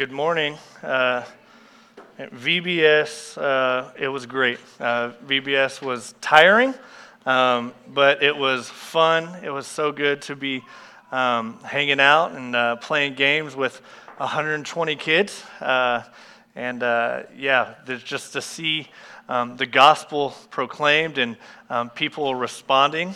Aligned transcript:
good 0.00 0.10
morning. 0.10 0.56
Uh, 0.82 1.22
VBS, 2.18 3.36
uh, 3.36 3.90
it 3.98 4.08
was 4.08 4.24
great. 4.24 4.58
Uh, 4.80 5.10
VBS 5.26 5.82
was 5.82 6.14
tiring, 6.22 6.72
um, 7.26 7.74
but 7.86 8.22
it 8.22 8.34
was 8.34 8.66
fun. 8.66 9.44
It 9.44 9.50
was 9.50 9.66
so 9.66 9.92
good 9.92 10.22
to 10.22 10.34
be 10.34 10.62
um, 11.12 11.60
hanging 11.62 12.00
out 12.00 12.32
and 12.32 12.56
uh, 12.56 12.76
playing 12.76 13.12
games 13.12 13.54
with 13.54 13.82
120 14.16 14.96
kids. 14.96 15.44
Uh, 15.60 16.02
and 16.54 16.82
uh, 16.82 17.24
yeah, 17.36 17.74
just 18.02 18.32
to 18.32 18.40
see 18.40 18.88
um, 19.28 19.58
the 19.58 19.66
gospel 19.66 20.34
proclaimed 20.48 21.18
and 21.18 21.36
um, 21.68 21.90
people 21.90 22.34
responding, 22.34 23.14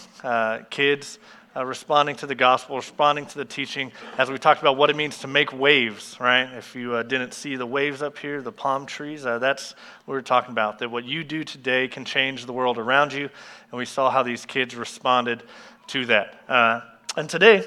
kids 0.68 1.18
uh, 1.56 1.64
responding 1.64 2.16
to 2.16 2.26
the 2.26 2.34
gospel, 2.34 2.76
responding 2.76 3.26
to 3.26 3.38
the 3.38 3.44
teaching, 3.44 3.92
as 4.18 4.30
we 4.30 4.38
talked 4.38 4.60
about 4.60 4.76
what 4.76 4.90
it 4.90 4.96
means 4.96 5.18
to 5.18 5.28
make 5.28 5.52
waves, 5.52 6.16
right? 6.20 6.52
If 6.54 6.74
you 6.74 6.94
uh, 6.94 7.02
didn't 7.02 7.32
see 7.32 7.56
the 7.56 7.66
waves 7.66 8.02
up 8.02 8.18
here, 8.18 8.42
the 8.42 8.52
palm 8.52 8.86
trees, 8.86 9.24
uh, 9.24 9.38
that's 9.38 9.72
what 10.04 10.14
we're 10.14 10.22
talking 10.22 10.50
about. 10.50 10.80
That 10.80 10.90
what 10.90 11.04
you 11.04 11.22
do 11.22 11.44
today 11.44 11.88
can 11.88 12.04
change 12.04 12.46
the 12.46 12.52
world 12.52 12.78
around 12.78 13.12
you. 13.12 13.30
And 13.70 13.78
we 13.78 13.84
saw 13.84 14.10
how 14.10 14.22
these 14.22 14.44
kids 14.44 14.74
responded 14.74 15.42
to 15.88 16.06
that. 16.06 16.40
Uh, 16.48 16.80
and 17.16 17.28
today, 17.28 17.66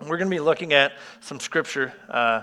we're 0.00 0.18
going 0.18 0.30
to 0.30 0.36
be 0.36 0.40
looking 0.40 0.72
at 0.72 0.92
some 1.20 1.40
scripture. 1.40 1.94
Uh, 2.08 2.42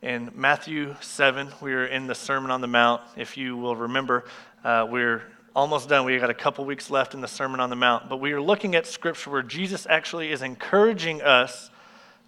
in 0.00 0.30
Matthew 0.34 0.94
7, 1.00 1.48
we 1.60 1.72
are 1.72 1.86
in 1.86 2.06
the 2.06 2.14
Sermon 2.14 2.50
on 2.50 2.60
the 2.60 2.66
Mount. 2.66 3.02
If 3.16 3.36
you 3.36 3.56
will 3.56 3.76
remember, 3.76 4.24
uh, 4.62 4.86
we're 4.88 5.22
almost 5.54 5.88
done. 5.88 6.04
We 6.04 6.18
got 6.18 6.30
a 6.30 6.34
couple 6.34 6.64
weeks 6.64 6.90
left 6.90 7.14
in 7.14 7.20
the 7.20 7.28
Sermon 7.28 7.60
on 7.60 7.70
the 7.70 7.76
Mount, 7.76 8.08
but 8.08 8.18
we 8.18 8.32
are 8.32 8.40
looking 8.40 8.74
at 8.74 8.86
scripture 8.86 9.30
where 9.30 9.42
Jesus 9.42 9.86
actually 9.88 10.32
is 10.32 10.42
encouraging 10.42 11.22
us 11.22 11.70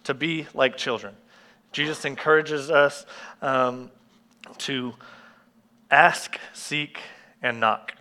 to 0.05 0.13
be 0.13 0.47
like 0.53 0.77
children. 0.77 1.15
Jesus 1.71 2.05
encourages 2.05 2.71
us 2.71 3.05
um, 3.41 3.91
to 4.59 4.93
ask, 5.91 6.39
seek, 6.53 6.99
and 7.41 7.59
knock. 7.59 7.93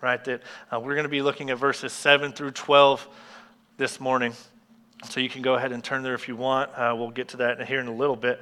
Right? 0.00 0.24
That 0.24 0.42
uh, 0.72 0.80
we're 0.80 0.94
going 0.94 1.04
to 1.04 1.10
be 1.10 1.22
looking 1.22 1.50
at 1.50 1.58
verses 1.58 1.92
7 1.92 2.32
through 2.32 2.52
12 2.52 3.06
this 3.76 4.00
morning. 4.00 4.32
So 5.10 5.20
you 5.20 5.28
can 5.28 5.42
go 5.42 5.54
ahead 5.54 5.72
and 5.72 5.82
turn 5.82 6.02
there 6.02 6.14
if 6.14 6.28
you 6.28 6.36
want. 6.36 6.70
Uh, 6.76 6.94
we'll 6.96 7.10
get 7.10 7.28
to 7.28 7.36
that 7.38 7.66
here 7.66 7.80
in 7.80 7.88
a 7.88 7.94
little 7.94 8.16
bit. 8.16 8.40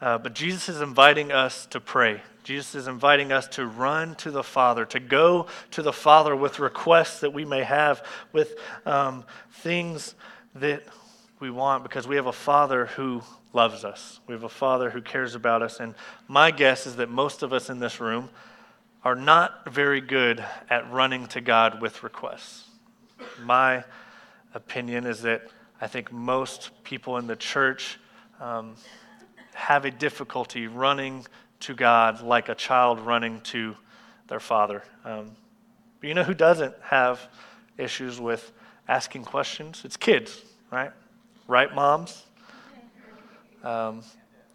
Uh, 0.00 0.16
but 0.16 0.34
Jesus 0.34 0.68
is 0.68 0.80
inviting 0.80 1.32
us 1.32 1.66
to 1.66 1.80
pray. 1.80 2.22
Jesus 2.48 2.74
is 2.74 2.86
inviting 2.86 3.30
us 3.30 3.46
to 3.48 3.66
run 3.66 4.14
to 4.14 4.30
the 4.30 4.42
Father, 4.42 4.86
to 4.86 4.98
go 4.98 5.48
to 5.72 5.82
the 5.82 5.92
Father 5.92 6.34
with 6.34 6.60
requests 6.60 7.20
that 7.20 7.34
we 7.34 7.44
may 7.44 7.62
have, 7.62 8.02
with 8.32 8.56
um, 8.86 9.24
things 9.56 10.14
that 10.54 10.82
we 11.40 11.50
want, 11.50 11.82
because 11.82 12.08
we 12.08 12.16
have 12.16 12.24
a 12.24 12.32
Father 12.32 12.86
who 12.86 13.20
loves 13.52 13.84
us. 13.84 14.20
We 14.26 14.32
have 14.32 14.44
a 14.44 14.48
Father 14.48 14.88
who 14.88 15.02
cares 15.02 15.34
about 15.34 15.60
us. 15.60 15.78
And 15.78 15.94
my 16.26 16.50
guess 16.50 16.86
is 16.86 16.96
that 16.96 17.10
most 17.10 17.42
of 17.42 17.52
us 17.52 17.68
in 17.68 17.80
this 17.80 18.00
room 18.00 18.30
are 19.04 19.14
not 19.14 19.70
very 19.70 20.00
good 20.00 20.42
at 20.70 20.90
running 20.90 21.26
to 21.26 21.42
God 21.42 21.82
with 21.82 22.02
requests. 22.02 22.64
My 23.42 23.84
opinion 24.54 25.04
is 25.04 25.20
that 25.20 25.42
I 25.82 25.86
think 25.86 26.10
most 26.10 26.70
people 26.82 27.18
in 27.18 27.26
the 27.26 27.36
church. 27.36 27.98
Um, 28.40 28.76
have 29.58 29.84
a 29.84 29.90
difficulty 29.90 30.68
running 30.68 31.26
to 31.60 31.74
God 31.74 32.22
like 32.22 32.48
a 32.48 32.54
child 32.54 33.00
running 33.00 33.40
to 33.42 33.76
their 34.28 34.40
father. 34.40 34.82
Um, 35.04 35.32
but 36.00 36.08
you 36.08 36.14
know 36.14 36.22
who 36.22 36.34
doesn't 36.34 36.74
have 36.82 37.20
issues 37.76 38.20
with 38.20 38.52
asking 38.86 39.24
questions? 39.24 39.82
It's 39.84 39.96
kids, 39.96 40.40
right? 40.70 40.92
Right, 41.46 41.74
moms? 41.74 42.24
Um, 43.64 44.02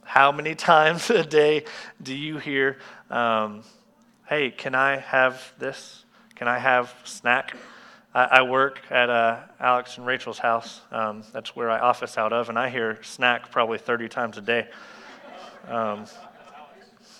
how 0.04 0.32
many 0.32 0.56
times 0.74 1.10
a 1.10 1.24
day 1.24 1.66
do 2.02 2.16
you 2.16 2.38
hear, 2.38 2.78
um, 3.10 3.64
hey, 4.28 4.52
can 4.52 4.76
I 4.76 4.98
have 4.98 5.54
this? 5.60 6.06
Can 6.36 6.48
I 6.48 6.58
have 6.58 6.94
snack? 7.04 7.56
I, 8.14 8.24
I 8.24 8.42
work 8.44 8.80
at 8.90 9.10
uh, 9.10 9.40
Alex 9.60 9.98
and 9.98 10.06
Rachel's 10.06 10.40
house. 10.40 10.82
Um, 10.92 11.24
that's 11.34 11.56
where 11.56 11.70
I 11.70 11.80
office 11.80 12.18
out 12.18 12.32
of, 12.32 12.50
and 12.50 12.58
I 12.58 12.70
hear 12.70 13.00
snack 13.04 13.52
probably 13.52 13.78
30 13.78 14.08
times 14.10 14.38
a 14.38 14.42
day. 14.42 14.68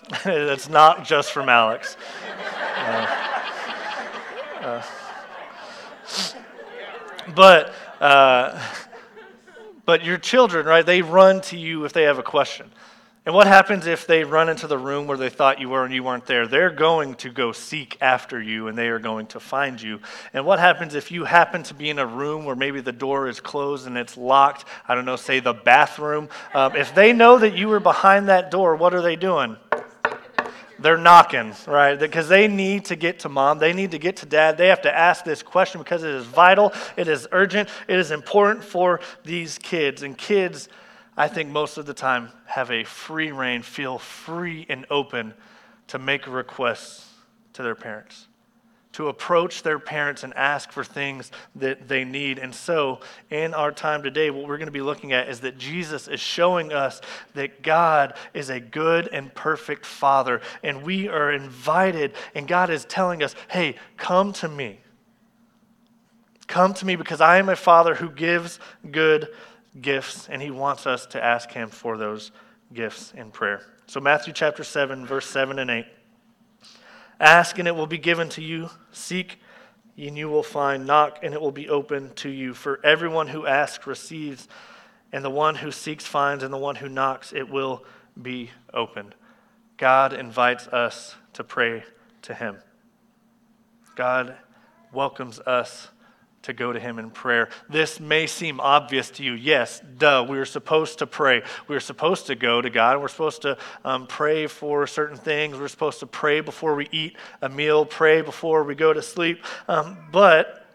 That's 0.26 0.70
not 0.70 1.06
just 1.06 1.32
from 1.32 1.50
Alex. 1.50 1.98
Uh, 2.78 3.24
uh, 4.62 4.84
but, 7.36 7.74
uh, 8.00 8.62
but 9.86 10.04
your 10.04 10.18
children, 10.18 10.66
right, 10.66 10.86
they 10.86 11.02
run 11.02 11.42
to 11.42 11.58
you 11.58 11.86
if 11.86 11.94
they 11.94 12.04
have 12.04 12.20
a 12.20 12.24
question. 12.24 12.70
And 13.26 13.34
what 13.34 13.48
happens 13.48 13.88
if 13.88 14.06
they 14.06 14.26
run 14.26 14.50
into 14.50 14.68
the 14.68 14.78
room 14.78 15.08
where 15.08 15.18
they 15.18 15.30
thought 15.30 15.62
you 15.62 15.70
were 15.70 15.86
and 15.86 15.94
you 15.94 16.04
weren't 16.04 16.26
there? 16.26 16.46
They're 16.46 16.70
going 16.70 17.16
to 17.16 17.30
go 17.30 17.54
seek 17.54 17.98
after 18.02 18.42
you 18.42 18.68
and 18.68 18.78
they 18.78 18.90
are 18.90 19.00
going 19.00 19.28
to 19.28 19.40
find 19.40 19.82
you. 19.82 20.02
And 20.34 20.46
what 20.46 20.60
happens 20.60 20.94
if 20.94 21.10
you 21.10 21.24
happen 21.24 21.64
to 21.64 21.74
be 21.74 21.90
in 21.90 22.00
a 22.00 22.06
room 22.06 22.44
where 22.44 22.58
maybe 22.58 22.82
the 22.82 22.92
door 22.92 23.30
is 23.30 23.40
closed 23.40 23.88
and 23.88 23.98
it's 23.98 24.18
locked? 24.18 24.66
I 24.90 24.96
don't 24.96 25.06
know, 25.06 25.16
say 25.16 25.40
the 25.40 25.54
bathroom. 25.54 26.28
Um, 26.54 26.76
if 26.76 26.94
they 26.94 27.14
know 27.14 27.40
that 27.40 27.56
you 27.56 27.70
were 27.70 27.80
behind 27.80 28.28
that 28.28 28.52
door, 28.52 28.76
what 28.76 28.94
are 28.94 29.02
they 29.02 29.16
doing? 29.16 29.56
They're 30.80 30.98
knocking, 30.98 31.54
right? 31.68 32.00
Because 32.00 32.28
they 32.28 32.48
need 32.48 32.86
to 32.86 32.96
get 32.96 33.20
to 33.20 33.30
mom. 33.30 33.60
They 33.60 33.74
need 33.74 33.92
to 33.92 34.00
get 34.00 34.18
to 34.18 34.26
dad. 34.26 34.58
They 34.58 34.68
have 34.68 34.82
to 34.82 34.96
ask 34.96 35.24
this 35.24 35.44
question 35.44 35.80
because 35.82 36.04
it 36.04 36.14
is 36.14 36.26
vital, 36.26 36.74
it 36.98 37.08
is 37.08 37.28
urgent, 37.32 37.70
it 37.88 38.00
is 38.00 38.12
important 38.12 38.64
for 38.64 39.00
these 39.24 39.58
kids. 39.60 40.04
And 40.04 40.18
kids, 40.18 40.70
I 41.16 41.28
think 41.28 41.50
most 41.50 41.78
of 41.78 41.86
the 41.86 41.94
time, 41.94 42.30
have 42.46 42.72
a 42.72 42.84
free 42.84 43.32
rein, 43.32 43.62
feel 43.62 43.98
free 43.98 44.66
and 44.70 44.86
open 44.90 45.34
to 45.88 46.00
make 46.00 46.28
requests 46.28 47.10
to 47.54 47.64
their 47.64 47.76
parents, 47.76 48.28
to 48.94 49.08
approach 49.08 49.64
their 49.64 49.80
parents 49.80 50.24
and 50.24 50.34
ask 50.36 50.72
for 50.72 50.84
things 50.84 51.32
that 51.56 51.88
they 51.88 52.04
need. 52.04 52.40
And 52.40 52.54
so, 52.54 53.00
in 53.30 53.54
our 53.54 53.72
time 53.72 54.04
today, 54.04 54.30
what 54.30 54.48
we're 54.48 54.58
going 54.58 54.68
to 54.68 54.72
be 54.72 54.82
looking 54.82 55.14
at 55.14 55.30
is 55.30 55.42
that 55.42 55.58
Jesus 55.58 56.08
is 56.08 56.20
showing 56.20 56.72
us 56.72 57.02
that 57.34 57.62
God 57.62 58.14
is 58.34 58.50
a 58.50 58.60
good 58.60 59.08
and 59.12 59.34
perfect 59.34 59.86
Father, 59.86 60.42
and 60.64 60.84
we 60.84 61.08
are 61.08 61.32
invited, 61.32 62.14
and 62.36 62.48
God 62.48 62.70
is 62.70 62.86
telling 62.86 63.24
us, 63.24 63.36
hey, 63.50 63.76
come 63.98 64.32
to 64.34 64.48
me. 64.48 64.80
Come 66.48 66.74
to 66.76 66.86
me 66.86 66.96
because 66.96 67.22
I 67.22 67.38
am 67.38 67.50
a 67.50 67.56
Father 67.56 67.96
who 67.96 68.10
gives 68.10 68.60
good 68.92 69.30
gifts, 69.82 70.30
and 70.30 70.42
he 70.42 70.52
wants 70.52 70.86
us 70.86 71.08
to 71.08 71.24
ask 71.24 71.52
him 71.52 71.70
for 71.70 71.98
those 71.98 72.32
gifts 72.74 73.12
in 73.16 73.32
prayer. 73.32 73.66
So, 73.88 74.00
Matthew 74.00 74.34
chapter 74.34 74.64
7, 74.64 75.06
verse 75.06 75.26
7 75.26 75.58
and 75.58 75.72
8. 75.72 75.86
Ask, 77.20 77.60
and 77.60 77.68
it 77.68 77.76
will 77.76 77.88
be 77.88 77.98
given 77.98 78.30
to 78.30 78.42
you. 78.42 78.70
Seek, 78.92 79.40
and 79.98 80.18
you 80.18 80.30
will 80.30 80.44
find. 80.44 80.86
Knock, 80.86 81.20
and 81.24 81.34
it 81.34 81.42
will 81.42 81.52
be 81.52 81.70
open 81.70 82.14
to 82.16 82.30
you. 82.30 82.54
For 82.54 82.80
everyone 82.84 83.28
who 83.28 83.46
asks 83.46 83.88
receives, 83.88 84.48
and 85.12 85.24
the 85.24 85.30
one 85.30 85.56
who 85.56 85.72
seeks 85.72 86.06
finds, 86.06 86.44
and 86.44 86.54
the 86.54 86.58
one 86.58 86.76
who 86.76 86.90
knocks, 86.90 87.34
it 87.34 87.50
will 87.50 87.86
be 88.20 88.52
opened. 88.74 89.16
God 89.78 90.14
invites 90.14 90.68
us 90.68 91.16
to 91.34 91.44
pray 91.44 91.84
to 92.24 92.34
him. 92.34 92.58
God 93.96 94.38
welcomes 94.92 95.40
us 95.40 95.90
to 96.44 96.54
go 96.54 96.72
to 96.72 96.80
him 96.80 97.00
in 97.00 97.10
prayer. 97.10 97.50
This 97.70 98.00
may 98.00 98.28
seem 98.28 98.60
obvious 98.60 99.10
to 99.12 99.24
you. 99.24 99.34
Yes, 99.34 99.82
duh, 99.98 100.26
we 100.28 100.38
are 100.38 100.46
supposed 100.46 101.00
to 101.00 101.08
pray. 101.08 101.42
We're 101.68 101.80
supposed 101.80 102.28
to 102.28 102.36
go 102.36 102.62
to 102.62 102.70
God. 102.70 103.02
We're 103.02 103.08
supposed 103.08 103.42
to 103.44 103.58
um, 103.84 104.08
pray 104.08 104.48
for 104.48 104.86
certain 104.86 105.18
things. 105.18 105.58
We're 105.58 105.70
supposed 105.70 106.00
to 106.02 106.06
pray 106.06 106.42
before 106.42 106.76
we 106.76 106.90
eat 106.92 107.18
a 107.42 107.50
meal, 107.50 107.86
pray 107.86 108.22
before 108.22 108.64
we 108.64 108.76
go 108.76 108.94
to 108.94 109.02
sleep. 109.02 109.44
Um, 109.68 109.98
but 110.12 110.68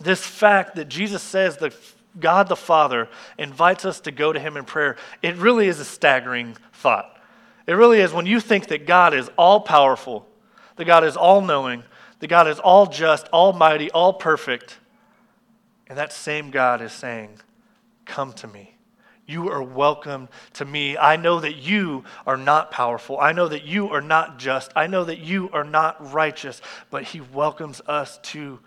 this 0.00 0.24
fact 0.24 0.76
that 0.76 0.88
Jesus 0.88 1.22
says 1.22 1.56
that 1.58 1.74
God 2.18 2.48
the 2.48 2.56
Father 2.56 3.08
invites 3.38 3.84
us 3.84 4.00
to 4.00 4.10
go 4.10 4.32
to 4.32 4.40
him 4.40 4.56
in 4.56 4.64
prayer, 4.64 4.96
it 5.22 5.36
really 5.36 5.68
is 5.68 5.78
a 5.78 5.84
staggering 5.84 6.56
thought. 6.72 7.16
It 7.68 7.74
really 7.74 8.00
is 8.00 8.12
when 8.12 8.26
you 8.26 8.40
think 8.40 8.68
that 8.68 8.86
God 8.86 9.14
is 9.14 9.30
all 9.36 9.60
powerful, 9.60 10.26
that 10.76 10.86
God 10.86 11.04
is 11.04 11.16
all 11.16 11.40
knowing, 11.40 11.84
that 12.18 12.26
God 12.26 12.48
is 12.48 12.58
all 12.58 12.86
just, 12.86 13.28
almighty, 13.28 13.90
all 13.92 14.12
perfect 14.12 14.78
and 15.88 15.96
that 15.96 16.12
same 16.12 16.50
God 16.50 16.82
is 16.82 16.92
saying, 16.92 17.40
Come 18.04 18.32
to 18.34 18.46
me. 18.46 18.74
You 19.26 19.50
are 19.50 19.62
welcome 19.62 20.30
to 20.54 20.64
me. 20.64 20.96
I 20.96 21.16
know 21.16 21.38
that 21.40 21.56
you 21.56 22.04
are 22.26 22.38
not 22.38 22.70
powerful. 22.70 23.20
I 23.20 23.32
know 23.32 23.46
that 23.48 23.64
you 23.64 23.90
are 23.90 24.00
not 24.00 24.38
just. 24.38 24.72
I 24.74 24.86
know 24.86 25.04
that 25.04 25.18
you 25.18 25.50
are 25.52 25.64
not 25.64 26.12
righteous, 26.12 26.62
but 26.88 27.04
he 27.04 27.20
welcomes 27.20 27.82
us 27.86 28.18
to 28.18 28.58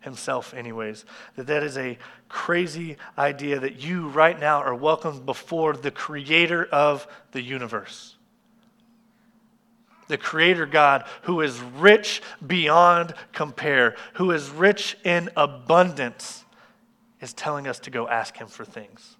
himself 0.00 0.52
anyways. 0.52 1.06
That 1.36 1.46
that 1.46 1.62
is 1.62 1.78
a 1.78 1.96
crazy 2.28 2.98
idea 3.16 3.60
that 3.60 3.82
you 3.82 4.08
right 4.08 4.38
now 4.38 4.60
are 4.60 4.74
welcomed 4.74 5.24
before 5.24 5.74
the 5.74 5.90
creator 5.90 6.66
of 6.66 7.06
the 7.32 7.40
universe. 7.40 8.16
The 10.08 10.18
creator 10.18 10.66
God 10.66 11.04
who 11.22 11.40
is 11.40 11.58
rich 11.60 12.20
beyond 12.46 13.14
compare, 13.32 13.96
who 14.14 14.32
is 14.32 14.50
rich 14.50 14.98
in 15.02 15.30
abundance 15.34 16.39
is 17.20 17.32
telling 17.32 17.66
us 17.66 17.78
to 17.80 17.90
go 17.90 18.08
ask 18.08 18.36
him 18.36 18.46
for 18.46 18.64
things. 18.64 19.16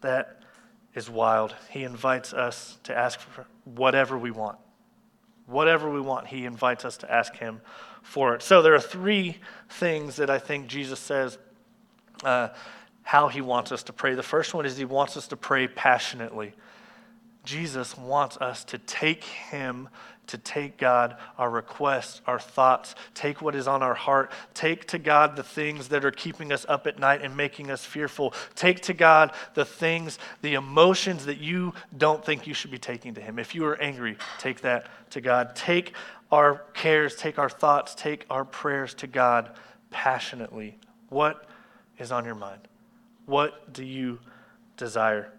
That 0.00 0.42
is 0.94 1.08
wild. 1.08 1.54
He 1.70 1.84
invites 1.84 2.32
us 2.32 2.78
to 2.84 2.96
ask 2.96 3.20
for 3.20 3.46
whatever 3.64 4.18
we 4.18 4.30
want. 4.30 4.58
Whatever 5.46 5.90
we 5.90 6.00
want, 6.00 6.28
He 6.28 6.44
invites 6.44 6.84
us 6.84 6.96
to 6.98 7.12
ask 7.12 7.36
Him 7.36 7.60
for 8.02 8.34
it. 8.34 8.42
So 8.42 8.62
there 8.62 8.74
are 8.74 8.80
three 8.80 9.38
things 9.68 10.16
that 10.16 10.30
I 10.30 10.38
think 10.38 10.68
Jesus 10.68 11.00
says 11.00 11.38
uh, 12.22 12.50
how 13.02 13.26
He 13.28 13.40
wants 13.40 13.72
us 13.72 13.82
to 13.84 13.92
pray. 13.92 14.14
The 14.14 14.22
first 14.22 14.54
one 14.54 14.64
is 14.64 14.76
He 14.76 14.84
wants 14.84 15.16
us 15.16 15.26
to 15.28 15.36
pray 15.36 15.66
passionately. 15.66 16.54
Jesus 17.42 17.96
wants 17.98 18.36
us 18.36 18.62
to 18.66 18.78
take 18.78 19.24
Him 19.24 19.88
to 20.30 20.38
take 20.38 20.76
God 20.76 21.16
our 21.38 21.50
requests, 21.50 22.20
our 22.26 22.38
thoughts, 22.38 22.94
take 23.14 23.40
what 23.40 23.54
is 23.54 23.68
on 23.68 23.82
our 23.82 23.94
heart, 23.94 24.32
take 24.54 24.86
to 24.88 24.98
God 24.98 25.36
the 25.36 25.42
things 25.42 25.88
that 25.88 26.04
are 26.04 26.10
keeping 26.10 26.52
us 26.52 26.66
up 26.68 26.86
at 26.86 26.98
night 26.98 27.22
and 27.22 27.36
making 27.36 27.70
us 27.70 27.84
fearful. 27.84 28.34
Take 28.54 28.80
to 28.82 28.94
God 28.94 29.32
the 29.54 29.64
things, 29.64 30.18
the 30.42 30.54
emotions 30.54 31.26
that 31.26 31.38
you 31.38 31.74
don't 31.96 32.24
think 32.24 32.46
you 32.46 32.54
should 32.54 32.70
be 32.70 32.78
taking 32.78 33.14
to 33.14 33.20
Him. 33.20 33.38
If 33.38 33.54
you 33.54 33.64
are 33.66 33.80
angry, 33.80 34.16
take 34.38 34.60
that 34.62 34.86
to 35.10 35.20
God. 35.20 35.54
Take 35.54 35.94
our 36.30 36.62
cares, 36.74 37.16
take 37.16 37.38
our 37.38 37.50
thoughts, 37.50 37.94
take 37.94 38.24
our 38.30 38.44
prayers 38.44 38.94
to 38.94 39.06
God 39.06 39.50
passionately. 39.90 40.78
What 41.08 41.46
is 41.98 42.12
on 42.12 42.24
your 42.24 42.34
mind? 42.34 42.60
What 43.26 43.72
do 43.72 43.84
you 43.84 44.20
desire? 44.76 45.32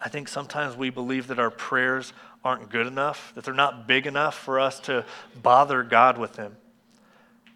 I 0.00 0.08
think 0.08 0.28
sometimes 0.28 0.76
we 0.76 0.90
believe 0.90 1.28
that 1.28 1.38
our 1.38 1.50
prayers 1.50 2.12
aren't 2.44 2.68
good 2.68 2.86
enough, 2.86 3.32
that 3.34 3.44
they're 3.44 3.54
not 3.54 3.88
big 3.88 4.06
enough 4.06 4.36
for 4.36 4.60
us 4.60 4.78
to 4.80 5.04
bother 5.42 5.82
God 5.82 6.18
with 6.18 6.34
them. 6.34 6.56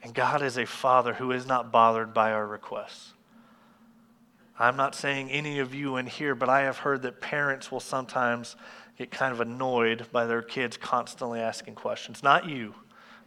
And 0.03 0.15
God 0.15 0.43
is 0.43 0.57
a 0.57 0.65
father 0.65 1.15
who 1.15 1.33
is 1.33 1.47
not 1.47 1.71
bothered 1.71 2.15
by 2.15 2.33
our 2.33 2.47
requests. 2.47 3.13
I'm 4.59 4.77
not 4.77 4.95
saying 4.95 5.31
any 5.31 5.59
of 5.59 5.75
you 5.75 5.97
in 5.97 6.07
here, 6.07 6.35
but 6.35 6.49
I 6.49 6.63
have 6.63 6.79
heard 6.79 7.03
that 7.03 7.21
parents 7.21 7.71
will 7.71 7.81
sometimes 7.81 8.57
get 8.97 9.11
kind 9.11 9.33
of 9.33 9.41
annoyed 9.41 10.07
by 10.11 10.27
their 10.27 10.43
kids 10.43 10.77
constantly 10.77 11.39
asking 11.39 11.75
questions. 11.77 12.23
Not 12.23 12.49
you, 12.49 12.75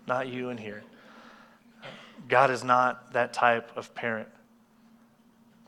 not 0.08 0.28
you 0.28 0.50
in 0.50 0.58
here. 0.58 0.84
God 2.28 2.52
is 2.52 2.64
not 2.64 3.14
that 3.14 3.34
type 3.34 3.72
of 3.78 3.94
parent. 3.96 4.28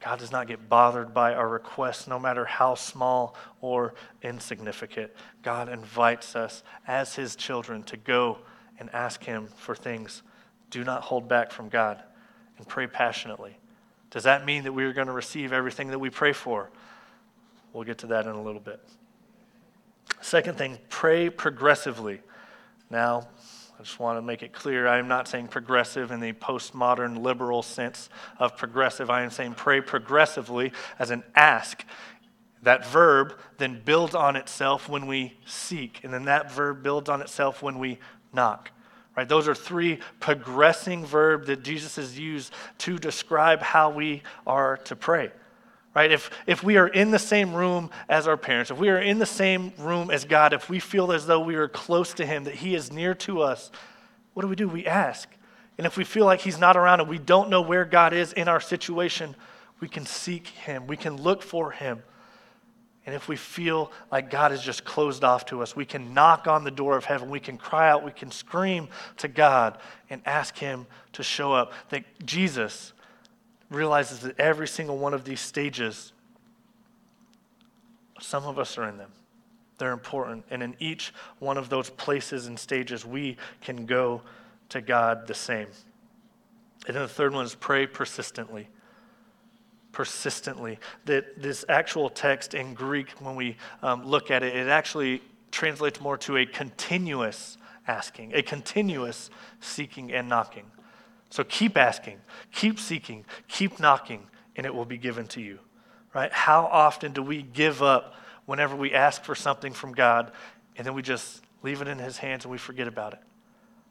God 0.03 0.19
does 0.19 0.31
not 0.33 0.47
get 0.47 0.67
bothered 0.67 1.13
by 1.13 1.33
our 1.33 1.47
requests, 1.47 2.07
no 2.07 2.19
matter 2.19 2.43
how 2.43 2.75
small 2.75 3.35
or 3.61 3.93
insignificant. 4.21 5.11
God 5.41 5.69
invites 5.69 6.35
us 6.35 6.61
as 6.85 7.15
His 7.15 7.37
children 7.37 7.83
to 7.83 7.95
go 7.95 8.39
and 8.79 8.89
ask 8.93 9.23
Him 9.23 9.47
for 9.55 9.75
things. 9.75 10.21
Do 10.71 10.83
not 10.83 11.03
hold 11.03 11.29
back 11.29 11.51
from 11.51 11.69
God 11.69 12.03
and 12.57 12.67
pray 12.67 12.85
passionately. 12.85 13.55
Does 14.11 14.23
that 14.23 14.45
mean 14.45 14.63
that 14.65 14.73
we 14.73 14.83
are 14.83 14.91
going 14.91 15.07
to 15.07 15.13
receive 15.13 15.53
everything 15.53 15.87
that 15.91 15.99
we 15.99 16.09
pray 16.09 16.33
for? 16.33 16.69
We'll 17.71 17.85
get 17.85 17.99
to 17.99 18.07
that 18.07 18.25
in 18.25 18.33
a 18.33 18.43
little 18.43 18.59
bit. 18.59 18.81
Second 20.19 20.57
thing, 20.57 20.79
pray 20.89 21.29
progressively. 21.29 22.19
Now, 22.89 23.29
I 23.77 23.83
just 23.83 23.99
want 23.99 24.17
to 24.17 24.21
make 24.21 24.43
it 24.43 24.53
clear 24.53 24.87
I 24.87 24.99
am 24.99 25.07
not 25.07 25.27
saying 25.27 25.47
progressive 25.47 26.11
in 26.11 26.19
the 26.19 26.33
postmodern 26.33 27.23
liberal 27.23 27.63
sense 27.63 28.09
of 28.37 28.55
progressive. 28.55 29.09
I 29.09 29.23
am 29.23 29.31
saying 29.31 29.55
pray 29.55 29.81
progressively 29.81 30.71
as 30.99 31.11
an 31.11 31.23
ask. 31.35 31.83
That 32.61 32.85
verb 32.85 33.37
then 33.57 33.81
builds 33.83 34.15
on 34.15 34.35
itself 34.35 34.87
when 34.87 35.05
we 35.05 35.37
seek, 35.45 35.99
and 36.03 36.13
then 36.13 36.25
that 36.25 36.51
verb 36.51 36.81
builds 36.81 37.09
on 37.09 37.21
itself 37.21 37.61
when 37.61 37.77
we 37.77 37.99
knock. 38.31 38.71
Right? 39.17 39.27
Those 39.27 39.47
are 39.47 39.55
three 39.55 39.99
progressing 40.19 41.05
verbs 41.05 41.47
that 41.47 41.63
Jesus 41.63 41.97
has 41.97 42.17
used 42.17 42.53
to 42.79 42.97
describe 42.97 43.61
how 43.61 43.89
we 43.89 44.23
are 44.47 44.77
to 44.77 44.95
pray 44.95 45.31
right? 45.95 46.11
If, 46.11 46.29
if 46.47 46.63
we 46.63 46.77
are 46.77 46.87
in 46.87 47.11
the 47.11 47.19
same 47.19 47.53
room 47.53 47.89
as 48.09 48.27
our 48.27 48.37
parents, 48.37 48.71
if 48.71 48.77
we 48.77 48.89
are 48.89 48.99
in 48.99 49.19
the 49.19 49.25
same 49.25 49.73
room 49.77 50.09
as 50.09 50.25
God, 50.25 50.53
if 50.53 50.69
we 50.69 50.79
feel 50.79 51.11
as 51.11 51.25
though 51.25 51.39
we 51.39 51.55
are 51.55 51.67
close 51.67 52.13
to 52.15 52.25
Him, 52.25 52.45
that 52.45 52.55
He 52.55 52.75
is 52.75 52.91
near 52.91 53.13
to 53.15 53.41
us, 53.41 53.71
what 54.33 54.41
do 54.41 54.47
we 54.47 54.55
do? 54.55 54.67
We 54.67 54.85
ask. 54.85 55.29
And 55.77 55.85
if 55.85 55.97
we 55.97 56.03
feel 56.03 56.25
like 56.25 56.41
He's 56.41 56.59
not 56.59 56.77
around 56.77 56.99
and 56.99 57.09
we 57.09 57.19
don't 57.19 57.49
know 57.49 57.61
where 57.61 57.85
God 57.85 58.13
is 58.13 58.33
in 58.33 58.47
our 58.47 58.59
situation, 58.59 59.35
we 59.79 59.87
can 59.87 60.05
seek 60.05 60.47
Him, 60.47 60.87
we 60.87 60.97
can 60.97 61.21
look 61.21 61.43
for 61.43 61.71
Him. 61.71 62.01
And 63.05 63.13
if 63.13 63.27
we 63.27 63.35
feel 63.35 63.91
like 64.11 64.29
God 64.29 64.53
is 64.53 64.61
just 64.61 64.85
closed 64.85 65.25
off 65.25 65.45
to 65.47 65.61
us, 65.61 65.75
we 65.75 65.83
can 65.83 66.13
knock 66.13 66.47
on 66.47 66.63
the 66.63 66.71
door 66.71 66.95
of 66.95 67.03
heaven. 67.03 67.29
We 67.29 67.41
can 67.41 67.57
cry 67.57 67.89
out. 67.89 68.05
We 68.05 68.11
can 68.11 68.31
scream 68.31 68.87
to 69.17 69.27
God 69.27 69.77
and 70.09 70.21
ask 70.25 70.57
Him 70.57 70.87
to 71.11 71.21
show 71.21 71.51
up. 71.51 71.73
That 71.89 72.05
Jesus, 72.25 72.93
realizes 73.73 74.19
that 74.21 74.39
every 74.39 74.67
single 74.67 74.97
one 74.97 75.13
of 75.13 75.23
these 75.23 75.41
stages, 75.41 76.13
some 78.19 78.45
of 78.45 78.59
us 78.59 78.77
are 78.77 78.87
in 78.87 78.97
them. 78.97 79.11
They're 79.77 79.91
important. 79.91 80.45
And 80.49 80.63
in 80.63 80.75
each 80.79 81.13
one 81.39 81.57
of 81.57 81.69
those 81.69 81.89
places 81.89 82.47
and 82.47 82.57
stages, 82.57 83.05
we 83.05 83.37
can 83.61 83.85
go 83.85 84.21
to 84.69 84.81
God 84.81 85.27
the 85.27 85.33
same. 85.33 85.67
And 86.87 86.95
then 86.95 87.03
the 87.03 87.09
third 87.09 87.33
one 87.33 87.45
is 87.45 87.55
pray 87.55 87.87
persistently. 87.87 88.69
Persistently. 89.91 90.79
That 91.05 91.41
this 91.41 91.65
actual 91.67 92.09
text 92.09 92.53
in 92.53 92.73
Greek, 92.73 93.09
when 93.19 93.35
we 93.35 93.57
um, 93.81 94.05
look 94.05 94.31
at 94.31 94.43
it, 94.43 94.55
it 94.55 94.67
actually 94.67 95.21
translates 95.51 95.99
more 96.01 96.17
to 96.17 96.37
a 96.37 96.45
continuous 96.45 97.57
asking, 97.87 98.33
a 98.33 98.41
continuous 98.41 99.29
seeking 99.59 100.13
and 100.13 100.27
knocking. 100.27 100.65
So 101.33 101.43
keep 101.43 101.77
asking, 101.77 102.19
keep 102.51 102.79
seeking, 102.79 103.25
keep 103.47 103.79
knocking, 103.79 104.27
and 104.55 104.67
it 104.67 104.75
will 104.75 104.85
be 104.85 104.99
given 104.99 105.25
to 105.29 105.41
you. 105.41 105.57
Right? 106.13 106.31
How 106.31 106.65
often 106.65 107.11
do 107.11 107.23
we 107.23 107.41
give 107.41 107.81
up 107.81 108.13
whenever 108.45 108.75
we 108.75 108.93
ask 108.93 109.23
for 109.23 109.33
something 109.33 109.73
from 109.73 109.93
God 109.93 110.31
and 110.77 110.85
then 110.85 110.93
we 110.93 111.01
just 111.01 111.41
leave 111.63 111.81
it 111.81 111.87
in 111.87 111.97
His 111.97 112.19
hands 112.19 112.45
and 112.45 112.51
we 112.51 112.59
forget 112.59 112.87
about 112.87 113.13
it? 113.13 113.19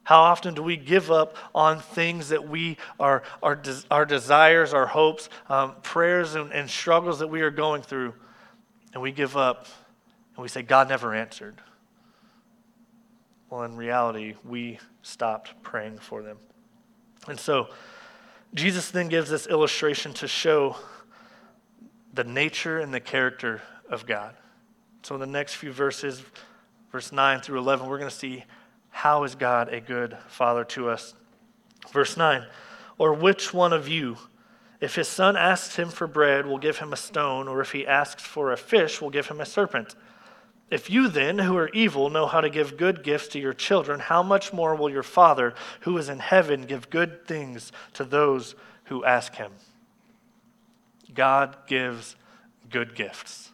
How 0.03 0.21
often 0.21 0.53
do 0.53 0.63
we 0.63 0.77
give 0.77 1.11
up 1.11 1.35
on 1.53 1.81
things 1.81 2.29
that 2.29 2.47
we 2.47 2.77
are, 2.97 3.23
our, 3.43 3.61
our 3.91 4.05
desires, 4.05 4.73
our 4.73 4.87
hopes, 4.87 5.27
um, 5.49 5.75
prayers, 5.83 6.35
and, 6.35 6.49
and 6.53 6.69
struggles 6.69 7.19
that 7.19 7.27
we 7.27 7.41
are 7.41 7.51
going 7.51 7.81
through, 7.81 8.13
and 8.93 9.01
we 9.01 9.11
give 9.11 9.35
up 9.35 9.67
and 10.37 10.41
we 10.41 10.47
say, 10.47 10.61
God 10.61 10.87
never 10.87 11.13
answered? 11.13 11.55
Well, 13.49 13.63
in 13.63 13.75
reality, 13.75 14.35
we 14.45 14.79
stopped 15.01 15.61
praying 15.61 15.97
for 15.97 16.21
them. 16.21 16.37
And 17.27 17.39
so 17.39 17.69
Jesus 18.53 18.91
then 18.91 19.07
gives 19.07 19.29
this 19.29 19.47
illustration 19.47 20.13
to 20.13 20.27
show 20.27 20.75
the 22.13 22.23
nature 22.23 22.79
and 22.79 22.93
the 22.93 22.99
character 22.99 23.61
of 23.89 24.05
God. 24.05 24.35
So 25.03 25.15
in 25.15 25.21
the 25.21 25.27
next 25.27 25.55
few 25.55 25.71
verses, 25.71 26.23
verse 26.91 27.11
9 27.11 27.41
through 27.41 27.59
11, 27.59 27.87
we're 27.87 27.97
going 27.97 28.09
to 28.09 28.15
see 28.15 28.43
how 28.89 29.23
is 29.23 29.35
God 29.35 29.73
a 29.73 29.81
good 29.81 30.15
father 30.27 30.63
to 30.65 30.89
us. 30.89 31.15
Verse 31.91 32.15
9, 32.15 32.45
or 32.97 33.13
which 33.13 33.53
one 33.53 33.73
of 33.73 33.87
you, 33.87 34.17
if 34.79 34.95
his 34.95 35.07
son 35.07 35.35
asks 35.35 35.75
him 35.75 35.89
for 35.89 36.07
bread, 36.07 36.45
will 36.45 36.59
give 36.59 36.77
him 36.77 36.93
a 36.93 36.97
stone, 36.97 37.47
or 37.47 37.59
if 37.59 37.71
he 37.71 37.85
asks 37.85 38.23
for 38.23 38.51
a 38.51 38.57
fish, 38.57 39.01
will 39.01 39.09
give 39.09 39.27
him 39.27 39.41
a 39.41 39.45
serpent? 39.45 39.95
If 40.73 40.89
you 40.89 41.07
then, 41.07 41.37
who 41.37 41.55
are 41.55 41.69
evil, 41.69 42.09
know 42.09 42.25
how 42.25 42.41
to 42.41 42.49
give 42.49 42.77
good 42.77 43.03
gifts 43.03 43.27
to 43.29 43.39
your 43.39 43.53
children, 43.53 43.99
how 43.99 44.23
much 44.23 44.51
more 44.51 44.73
will 44.73 44.89
your 44.89 45.03
Father, 45.03 45.53
who 45.81 45.95
is 45.99 46.09
in 46.09 46.17
heaven, 46.17 46.63
give 46.63 46.89
good 46.89 47.27
things 47.27 47.71
to 47.93 48.03
those 48.03 48.55
who 48.85 49.05
ask 49.05 49.35
him? 49.35 49.51
God 51.13 51.55
gives 51.67 52.15
good 52.71 52.95
gifts. 52.95 53.51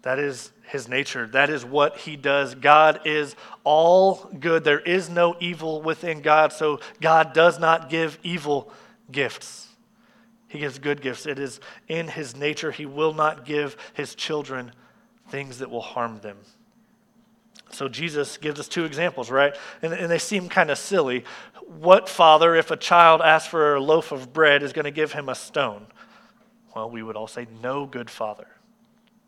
That 0.00 0.18
is 0.18 0.50
his 0.62 0.88
nature. 0.88 1.26
That 1.26 1.50
is 1.50 1.62
what 1.62 1.98
he 1.98 2.16
does. 2.16 2.54
God 2.54 3.00
is 3.04 3.36
all 3.64 4.30
good. 4.40 4.64
There 4.64 4.80
is 4.80 5.10
no 5.10 5.36
evil 5.40 5.82
within 5.82 6.22
God, 6.22 6.54
so 6.54 6.80
God 7.02 7.34
does 7.34 7.58
not 7.58 7.90
give 7.90 8.18
evil 8.22 8.72
gifts. 9.12 9.68
He 10.48 10.60
gives 10.60 10.78
good 10.78 11.02
gifts. 11.02 11.26
It 11.26 11.38
is 11.38 11.60
in 11.86 12.08
his 12.08 12.34
nature. 12.34 12.70
He 12.70 12.86
will 12.86 13.12
not 13.12 13.44
give 13.44 13.76
his 13.92 14.14
children 14.14 14.72
things 15.28 15.58
that 15.58 15.70
will 15.70 15.80
harm 15.80 16.20
them. 16.20 16.38
So 17.70 17.88
Jesus 17.88 18.36
gives 18.36 18.60
us 18.60 18.68
two 18.68 18.84
examples, 18.84 19.30
right? 19.30 19.54
And, 19.82 19.92
and 19.92 20.10
they 20.10 20.18
seem 20.18 20.48
kind 20.48 20.70
of 20.70 20.78
silly. 20.78 21.24
What 21.66 22.08
father, 22.08 22.54
if 22.54 22.70
a 22.70 22.76
child 22.76 23.20
asks 23.20 23.48
for 23.48 23.74
a 23.74 23.80
loaf 23.80 24.12
of 24.12 24.32
bread, 24.32 24.62
is 24.62 24.72
going 24.72 24.84
to 24.84 24.90
give 24.90 25.12
him 25.12 25.28
a 25.28 25.34
stone? 25.34 25.86
Well, 26.74 26.90
we 26.90 27.02
would 27.02 27.16
all 27.16 27.26
say, 27.26 27.46
no 27.62 27.86
good 27.86 28.10
father. 28.10 28.46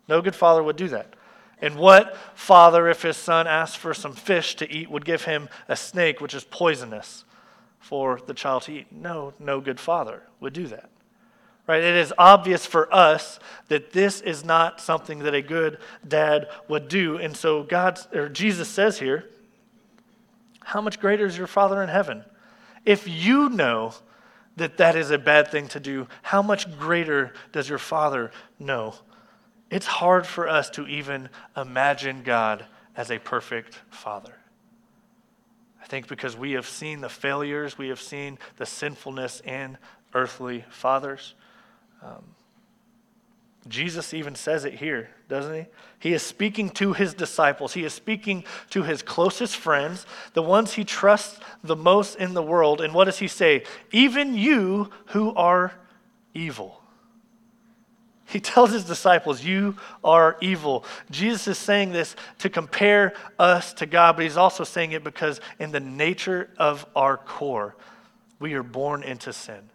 No 0.09 0.23
good 0.23 0.37
father 0.37 0.62
would 0.62 0.76
do 0.76 0.88
that. 0.88 1.15
And 1.61 1.76
what 1.76 2.17
father, 2.35 2.88
if 2.88 3.03
his 3.03 3.17
son 3.17 3.47
asked 3.47 3.79
for 3.79 3.95
some 3.95 4.12
fish 4.12 4.55
to 4.57 4.71
eat, 4.71 4.91
would 4.91 5.05
give 5.05 5.25
him 5.25 5.49
a 5.69 5.76
snake, 5.76 6.21
which 6.21 6.35
is 6.35 6.45
poisonous 6.45 7.25
for 7.81 8.21
the 8.26 8.35
child 8.35 8.62
to 8.65 8.73
eat? 8.73 8.93
No, 8.93 9.33
no 9.38 9.61
good 9.61 9.81
father 9.81 10.23
would 10.41 10.53
do 10.53 10.67
that 10.69 10.91
right? 11.66 11.82
It 11.82 11.96
is 11.96 12.12
obvious 12.16 12.64
for 12.64 12.92
us 12.94 13.38
that 13.68 13.92
this 13.92 14.20
is 14.20 14.44
not 14.44 14.80
something 14.80 15.20
that 15.20 15.35
a 15.35 15.42
good 15.42 15.78
dad 16.06 16.49
would 16.68 16.88
do. 16.88 17.18
And 17.18 17.37
so 17.37 17.62
God 17.62 17.99
or 18.14 18.28
Jesus 18.28 18.68
says 18.68 18.99
here, 18.99 19.25
how 20.62 20.80
much 20.80 21.00
greater 21.00 21.26
is 21.26 21.38
your 21.38 21.46
Father 21.46 21.82
in 21.82 21.88
heaven? 21.88 22.25
If 22.85 23.08
you 23.08 23.49
know 23.49 23.94
that 24.56 24.78
that 24.78 24.96
is 24.96 25.11
a 25.11 25.18
bad 25.18 25.49
thing 25.49 25.68
to 25.68 25.80
do, 25.80 26.08
how 26.23 26.42
much 26.42 26.78
greater 26.78 27.32
does 27.52 27.68
your 27.68 27.78
Father 27.78 28.30
know 28.58 28.94
it's 29.70 29.87
hard 29.87 30.26
for 30.26 30.49
us 30.49 30.70
to 30.70 30.87
even 30.87 31.28
imagine 31.56 32.23
God 32.23 32.64
as 32.96 33.11
a 33.11 33.18
perfect 33.18 33.80
father. 33.90 34.35
I 35.82 35.87
think 35.87 36.08
because 36.08 36.37
we 36.37 36.52
have 36.52 36.68
seen 36.68 37.00
the 37.00 37.08
failures, 37.08 37.76
we 37.76 37.88
have 37.88 38.00
seen 38.00 38.38
the 38.56 38.66
sinfulness 38.66 39.40
in 39.44 39.76
earthly 40.14 40.64
fathers. 40.70 41.35
Um, 42.03 42.25
Jesus 43.69 44.15
even 44.15 44.35
says 44.35 44.65
it 44.65 44.75
here, 44.75 45.11
doesn't 45.29 45.55
he? 45.55 45.67
He 45.99 46.12
is 46.12 46.23
speaking 46.23 46.71
to 46.71 46.93
his 46.93 47.15
disciples. 47.15 47.73
He 47.73 47.85
is 47.85 47.93
speaking 47.93 48.45
to 48.71 48.83
his 48.83 49.03
closest 49.03 49.57
friends, 49.57 50.07
the 50.35 50.43
ones 50.43 50.75
he 50.75 50.85
trusts 50.85 51.41
the 51.65 51.76
most 51.76 52.17
in 52.17 52.35
the 52.35 52.43
world. 52.43 52.81
And 52.81 52.95
what 52.95 53.05
does 53.05 53.19
he 53.19 53.29
say? 53.29 53.65
Even 53.91 54.35
you 54.35 54.91
who 55.07 55.35
are 55.35 55.73
evil. 56.33 56.81
He 58.26 58.41
tells 58.41 58.73
his 58.73 58.85
disciples, 58.85 59.45
You 59.45 59.76
are 60.05 60.37
evil. 60.41 60.85
Jesus 61.11 61.49
is 61.49 61.59
saying 61.59 61.93
this 61.93 62.15
to 62.41 62.50
compare 62.50 63.15
us 63.38 63.73
to 63.75 63.87
God, 63.87 64.17
but 64.17 64.25
he's 64.25 64.37
also 64.37 64.65
saying 64.65 64.93
it 64.93 65.03
because, 65.03 65.41
in 65.59 65.73
the 65.73 65.81
nature 65.81 66.50
of 66.59 66.87
our 66.95 67.17
core, 67.17 67.75
we 68.38 68.55
are 68.55 68.62
born 68.62 69.03
into 69.03 69.33
sin. 69.33 69.71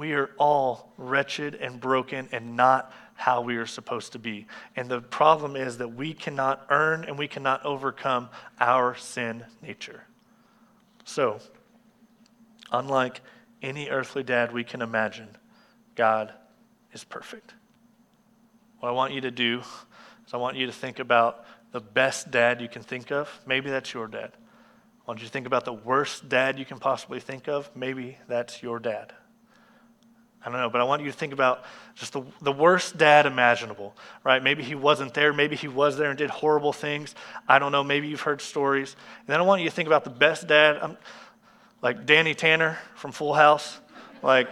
We 0.00 0.14
are 0.14 0.30
all 0.38 0.94
wretched 0.96 1.56
and 1.56 1.78
broken 1.78 2.26
and 2.32 2.56
not 2.56 2.90
how 3.16 3.42
we 3.42 3.56
are 3.56 3.66
supposed 3.66 4.12
to 4.12 4.18
be. 4.18 4.46
And 4.74 4.88
the 4.88 5.02
problem 5.02 5.56
is 5.56 5.76
that 5.76 5.88
we 5.88 6.14
cannot 6.14 6.64
earn 6.70 7.04
and 7.04 7.18
we 7.18 7.28
cannot 7.28 7.66
overcome 7.66 8.30
our 8.58 8.94
sin 8.94 9.44
nature. 9.60 10.04
So, 11.04 11.38
unlike 12.72 13.20
any 13.60 13.90
earthly 13.90 14.22
dad 14.22 14.52
we 14.52 14.64
can 14.64 14.80
imagine, 14.80 15.28
God 15.96 16.32
is 16.94 17.04
perfect. 17.04 17.52
What 18.78 18.88
I 18.88 18.92
want 18.92 19.12
you 19.12 19.20
to 19.20 19.30
do 19.30 19.60
is 20.26 20.32
I 20.32 20.38
want 20.38 20.56
you 20.56 20.64
to 20.64 20.72
think 20.72 20.98
about 20.98 21.44
the 21.72 21.80
best 21.80 22.30
dad 22.30 22.62
you 22.62 22.70
can 22.70 22.80
think 22.80 23.12
of. 23.12 23.28
Maybe 23.44 23.68
that's 23.68 23.92
your 23.92 24.06
dad. 24.06 24.32
I 24.32 25.10
want 25.10 25.20
you 25.20 25.26
to 25.26 25.30
think 25.30 25.46
about 25.46 25.66
the 25.66 25.74
worst 25.74 26.30
dad 26.30 26.58
you 26.58 26.64
can 26.64 26.78
possibly 26.78 27.20
think 27.20 27.48
of. 27.48 27.70
Maybe 27.76 28.16
that's 28.28 28.62
your 28.62 28.78
dad. 28.78 29.12
I 30.44 30.48
don't 30.48 30.58
know, 30.58 30.70
but 30.70 30.80
I 30.80 30.84
want 30.84 31.02
you 31.02 31.10
to 31.10 31.16
think 31.16 31.34
about 31.34 31.64
just 31.94 32.14
the, 32.14 32.22
the 32.40 32.52
worst 32.52 32.96
dad 32.96 33.26
imaginable, 33.26 33.94
right? 34.24 34.42
Maybe 34.42 34.62
he 34.62 34.74
wasn't 34.74 35.12
there. 35.12 35.34
Maybe 35.34 35.54
he 35.54 35.68
was 35.68 35.98
there 35.98 36.08
and 36.08 36.18
did 36.18 36.30
horrible 36.30 36.72
things. 36.72 37.14
I 37.46 37.58
don't 37.58 37.72
know. 37.72 37.84
Maybe 37.84 38.08
you've 38.08 38.22
heard 38.22 38.40
stories. 38.40 38.96
And 39.18 39.26
then 39.28 39.38
I 39.38 39.42
want 39.42 39.60
you 39.60 39.68
to 39.68 39.74
think 39.74 39.86
about 39.86 40.04
the 40.04 40.10
best 40.10 40.46
dad, 40.46 40.78
um, 40.80 40.96
like 41.82 42.06
Danny 42.06 42.34
Tanner 42.34 42.78
from 42.94 43.12
Full 43.12 43.34
House, 43.34 43.80
like, 44.22 44.48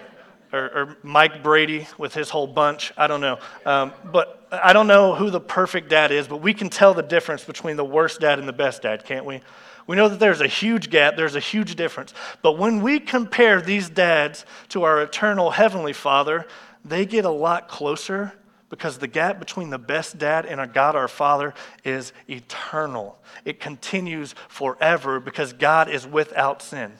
or, 0.52 0.60
or, 0.60 0.96
Mike 1.02 1.42
Brady 1.42 1.86
with 1.96 2.14
his 2.14 2.30
whole 2.30 2.46
bunch. 2.46 2.92
I 2.96 3.06
don't 3.06 3.20
know. 3.20 3.38
Um, 3.64 3.92
but 4.12 4.46
I 4.50 4.72
don't 4.72 4.86
know 4.86 5.14
who 5.14 5.30
the 5.30 5.40
perfect 5.40 5.88
dad 5.88 6.10
is, 6.10 6.26
but 6.26 6.38
we 6.38 6.54
can 6.54 6.68
tell 6.70 6.94
the 6.94 7.02
difference 7.02 7.44
between 7.44 7.76
the 7.76 7.84
worst 7.84 8.20
dad 8.20 8.38
and 8.38 8.48
the 8.48 8.52
best 8.52 8.82
dad, 8.82 9.04
can't 9.04 9.24
we? 9.24 9.40
We 9.88 9.96
know 9.96 10.10
that 10.10 10.20
there's 10.20 10.42
a 10.42 10.46
huge 10.46 10.90
gap, 10.90 11.16
there's 11.16 11.34
a 11.34 11.40
huge 11.40 11.74
difference. 11.74 12.12
But 12.42 12.58
when 12.58 12.82
we 12.82 13.00
compare 13.00 13.62
these 13.62 13.88
dads 13.88 14.44
to 14.68 14.84
our 14.84 15.00
eternal 15.00 15.50
Heavenly 15.50 15.94
Father, 15.94 16.46
they 16.84 17.06
get 17.06 17.24
a 17.24 17.30
lot 17.30 17.68
closer 17.68 18.34
because 18.68 18.98
the 18.98 19.06
gap 19.06 19.38
between 19.38 19.70
the 19.70 19.78
best 19.78 20.18
dad 20.18 20.44
and 20.44 20.60
our 20.60 20.66
God 20.66 20.94
our 20.94 21.08
Father 21.08 21.54
is 21.84 22.12
eternal. 22.28 23.18
It 23.46 23.60
continues 23.60 24.34
forever 24.48 25.20
because 25.20 25.54
God 25.54 25.88
is 25.88 26.06
without 26.06 26.60
sin. 26.60 26.92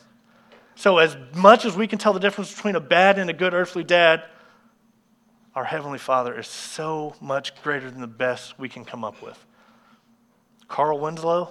So, 0.75 0.97
as 0.97 1.15
much 1.35 1.67
as 1.67 1.77
we 1.77 1.89
can 1.89 1.99
tell 1.99 2.15
the 2.15 2.21
difference 2.21 2.55
between 2.55 2.75
a 2.75 2.81
bad 2.81 3.19
and 3.19 3.29
a 3.29 3.35
good 3.35 3.53
earthly 3.53 3.85
dad, 3.85 4.23
our 5.55 5.65
Heavenly 5.65 5.99
Father 5.99 6.39
is 6.39 6.47
so 6.47 7.17
much 7.21 7.61
greater 7.63 7.91
than 7.91 8.01
the 8.01 8.07
best 8.07 8.59
we 8.59 8.71
can 8.71 8.87
come 8.87 9.05
up 9.05 9.21
with. 9.21 9.45
Carl 10.69 10.99
Winslow, 11.01 11.51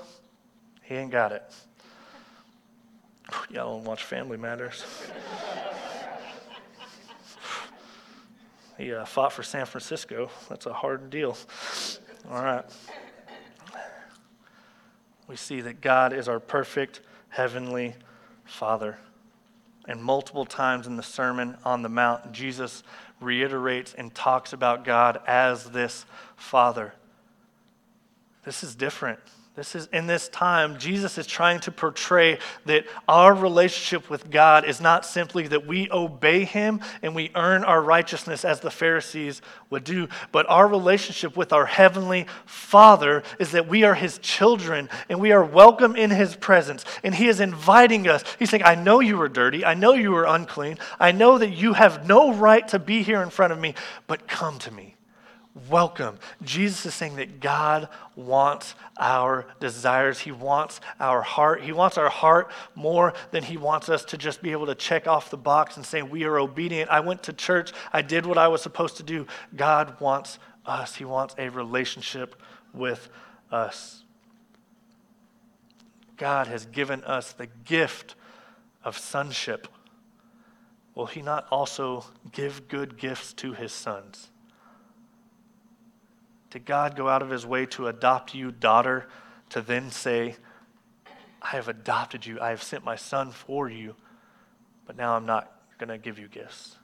he 0.88 0.96
ain't 0.96 1.12
got 1.12 1.34
it. 1.34 1.44
Y'all 3.50 3.75
don't 3.75 3.84
watch 3.84 4.06
Family 4.06 4.38
Matters. 4.38 4.86
he 8.77 8.94
uh, 8.94 9.03
fought 9.03 9.34
for 9.34 9.44
San 9.44 9.65
Francisco. 9.65 10.29
That's 10.48 10.65
a 10.65 10.72
hard 10.72 11.10
deal. 11.10 11.38
All 12.32 12.41
right. 12.41 12.63
We 15.27 15.36
see 15.36 15.60
that 15.60 15.82
God 15.82 16.13
is 16.13 16.29
our 16.29 16.39
perfect 16.39 17.01
heavenly 17.29 17.96
Father. 18.46 18.98
And 19.89 20.01
multiple 20.01 20.46
times 20.46 20.88
in 20.88 20.96
the 20.96 21.03
Sermon 21.03 21.58
on 21.65 21.82
the 21.82 21.89
Mount, 21.89 22.32
Jesus 22.32 22.84
reiterates 23.20 23.94
and 23.94 24.15
talks 24.15 24.53
about 24.53 24.86
God 24.86 25.20
as 25.27 25.65
this 25.72 26.06
Father. 26.38 26.94
This 28.46 28.63
is 28.63 28.74
different. 28.74 29.20
This 29.57 29.73
is 29.73 29.89
in 29.91 30.05
this 30.05 30.29
time, 30.29 30.77
Jesus 30.77 31.17
is 31.17 31.25
trying 31.25 31.59
to 31.61 31.71
portray 31.71 32.37
that 32.67 32.85
our 33.07 33.33
relationship 33.33 34.07
with 34.07 34.29
God 34.29 34.65
is 34.65 34.79
not 34.79 35.03
simply 35.03 35.47
that 35.47 35.65
we 35.65 35.89
obey 35.89 36.43
Him 36.43 36.79
and 37.01 37.15
we 37.15 37.31
earn 37.33 37.63
our 37.63 37.81
righteousness 37.81 38.45
as 38.45 38.59
the 38.59 38.69
Pharisees 38.69 39.41
would 39.71 39.83
do, 39.83 40.09
but 40.31 40.47
our 40.47 40.67
relationship 40.67 41.35
with 41.35 41.51
our 41.51 41.65
Heavenly 41.65 42.27
Father 42.45 43.23
is 43.39 43.53
that 43.53 43.67
we 43.67 43.83
are 43.83 43.95
His 43.95 44.19
children 44.19 44.89
and 45.09 45.19
we 45.19 45.31
are 45.31 45.43
welcome 45.43 45.95
in 45.95 46.11
His 46.11 46.35
presence. 46.35 46.85
And 47.03 47.15
He 47.15 47.27
is 47.27 47.39
inviting 47.39 48.07
us. 48.07 48.23
He's 48.37 48.51
saying, 48.51 48.61
I 48.63 48.75
know 48.75 48.99
you 48.99 49.19
are 49.23 49.27
dirty. 49.27 49.65
I 49.65 49.73
know 49.73 49.93
you 49.93 50.15
are 50.17 50.27
unclean. 50.27 50.77
I 50.99 51.11
know 51.11 51.39
that 51.39 51.49
you 51.49 51.73
have 51.73 52.07
no 52.07 52.31
right 52.31 52.67
to 52.67 52.77
be 52.77 53.01
here 53.01 53.23
in 53.23 53.31
front 53.31 53.53
of 53.53 53.57
me, 53.57 53.73
but 54.05 54.27
come 54.27 54.59
to 54.59 54.71
me 54.71 54.97
welcome. 55.69 56.17
Jesus 56.43 56.85
is 56.85 56.93
saying 56.93 57.17
that 57.17 57.39
God 57.39 57.89
wants 58.15 58.75
our 58.97 59.45
desires. 59.59 60.19
He 60.19 60.31
wants 60.31 60.79
our 60.99 61.21
heart. 61.21 61.61
He 61.61 61.71
wants 61.71 61.97
our 61.97 62.09
heart 62.09 62.51
more 62.75 63.13
than 63.31 63.43
He 63.43 63.57
wants 63.57 63.89
us 63.89 64.05
to 64.05 64.17
just 64.17 64.41
be 64.41 64.51
able 64.51 64.67
to 64.67 64.75
check 64.75 65.07
off 65.07 65.29
the 65.29 65.37
box 65.37 65.77
and 65.77 65.85
say, 65.85 66.01
We 66.01 66.23
are 66.23 66.39
obedient. 66.39 66.89
I 66.89 66.99
went 66.99 67.23
to 67.23 67.33
church. 67.33 67.73
I 67.91 68.01
did 68.01 68.25
what 68.25 68.37
I 68.37 68.47
was 68.47 68.61
supposed 68.61 68.97
to 68.97 69.03
do. 69.03 69.27
God 69.55 69.99
wants 69.99 70.39
us. 70.65 70.95
He 70.95 71.05
wants 71.05 71.35
a 71.37 71.49
relationship 71.49 72.35
with 72.73 73.09
us. 73.51 74.03
God 76.17 76.47
has 76.47 76.65
given 76.65 77.03
us 77.03 77.31
the 77.33 77.47
gift 77.47 78.15
of 78.83 78.97
sonship. 78.97 79.67
Will 80.95 81.05
He 81.05 81.21
not 81.21 81.45
also 81.51 82.05
give 82.31 82.67
good 82.67 82.97
gifts 82.97 83.33
to 83.33 83.53
His 83.53 83.71
sons? 83.71 84.29
Did 86.50 86.66
God 86.66 86.96
go 86.96 87.10
out 87.10 87.22
of 87.22 87.30
his 87.30 87.46
way 87.46 87.66
to 87.68 87.88
adopt 87.88 88.34
you, 88.34 88.51
daughter, 88.51 89.08
to 89.50 89.62
then 89.62 89.92
say, 89.92 90.36
I 91.42 91.50
have 91.50 91.68
adopted 91.68 92.25
you, 92.25 92.39
I 92.39 92.50
have 92.50 92.63
sent 92.63 92.84
my 92.84 92.96
son 92.96 93.32
for 93.32 93.70
you, 93.70 93.96
but 94.86 94.98
now 94.98 95.16
I'm 95.16 95.25
not 95.25 95.51
going 95.77 95.89
to 95.89 95.98
give 95.98 96.18
you 96.18 96.27
gifts? 96.27 96.77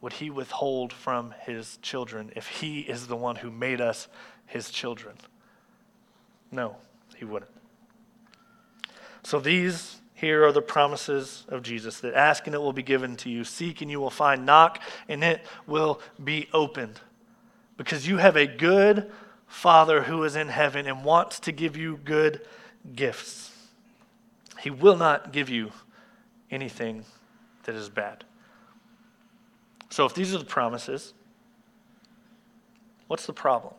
Would 0.00 0.14
he 0.14 0.30
withhold 0.30 0.92
from 0.92 1.34
his 1.40 1.78
children 1.82 2.30
if 2.36 2.46
he 2.46 2.80
is 2.80 3.08
the 3.08 3.16
one 3.16 3.36
who 3.36 3.50
made 3.50 3.80
us 3.80 4.06
his 4.46 4.70
children? 4.70 5.16
No, 6.52 6.76
he 7.16 7.24
wouldn't. 7.24 7.50
So 9.22 9.40
these 9.40 10.00
here 10.14 10.44
are 10.44 10.52
the 10.52 10.62
promises 10.62 11.46
of 11.48 11.62
Jesus 11.62 12.00
that 12.00 12.14
ask 12.14 12.46
and 12.46 12.54
it 12.54 12.58
will 12.58 12.72
be 12.72 12.82
given 12.82 13.16
to 13.16 13.30
you, 13.30 13.44
seek 13.44 13.80
and 13.80 13.90
you 13.90 13.98
will 13.98 14.10
find, 14.10 14.46
knock 14.46 14.80
and 15.08 15.24
it 15.24 15.44
will 15.66 16.00
be 16.22 16.48
opened 16.52 17.00
because 17.78 18.06
you 18.06 18.18
have 18.18 18.36
a 18.36 18.46
good 18.46 19.10
Father 19.46 20.02
who 20.02 20.22
is 20.24 20.36
in 20.36 20.48
heaven 20.48 20.86
and 20.86 21.02
wants 21.02 21.40
to 21.40 21.52
give 21.52 21.74
you 21.74 21.98
good 22.04 22.42
gifts. 22.94 23.50
He 24.60 24.68
will 24.68 24.96
not 24.96 25.32
give 25.32 25.48
you 25.48 25.72
anything 26.50 27.06
that 27.62 27.74
is 27.74 27.88
bad. 27.88 28.24
So, 29.88 30.04
if 30.04 30.12
these 30.12 30.34
are 30.34 30.38
the 30.38 30.44
promises, 30.44 31.14
what's 33.06 33.24
the 33.24 33.32
problem? 33.32 33.74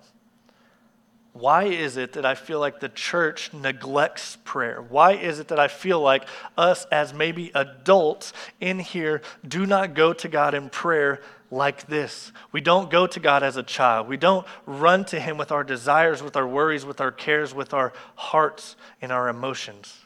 Why 1.33 1.65
is 1.65 1.95
it 1.95 2.13
that 2.13 2.25
I 2.25 2.33
feel 2.33 2.59
like 2.59 2.79
the 2.79 2.89
church 2.89 3.53
neglects 3.53 4.37
prayer? 4.43 4.81
Why 4.81 5.13
is 5.13 5.39
it 5.39 5.49
that 5.49 5.59
I 5.59 5.67
feel 5.67 6.01
like 6.01 6.25
us, 6.57 6.85
as 6.91 7.13
maybe 7.13 7.51
adults 7.53 8.33
in 8.59 8.79
here, 8.79 9.21
do 9.47 9.65
not 9.65 9.93
go 9.93 10.13
to 10.13 10.27
God 10.27 10.55
in 10.55 10.69
prayer 10.69 11.21
like 11.51 11.87
this. 11.87 12.31
We 12.51 12.61
don't 12.61 12.89
go 12.89 13.07
to 13.07 13.19
God 13.19 13.43
as 13.43 13.57
a 13.57 13.63
child. 13.63 14.07
We 14.07 14.17
don't 14.17 14.45
run 14.65 15.05
to 15.05 15.19
Him 15.19 15.37
with 15.37 15.51
our 15.51 15.63
desires, 15.63 16.21
with 16.21 16.35
our 16.35 16.47
worries, 16.47 16.85
with 16.85 17.01
our 17.01 17.11
cares, 17.11 17.53
with 17.53 17.73
our 17.73 17.93
hearts 18.15 18.75
and 19.01 19.11
our 19.11 19.29
emotions. 19.29 19.97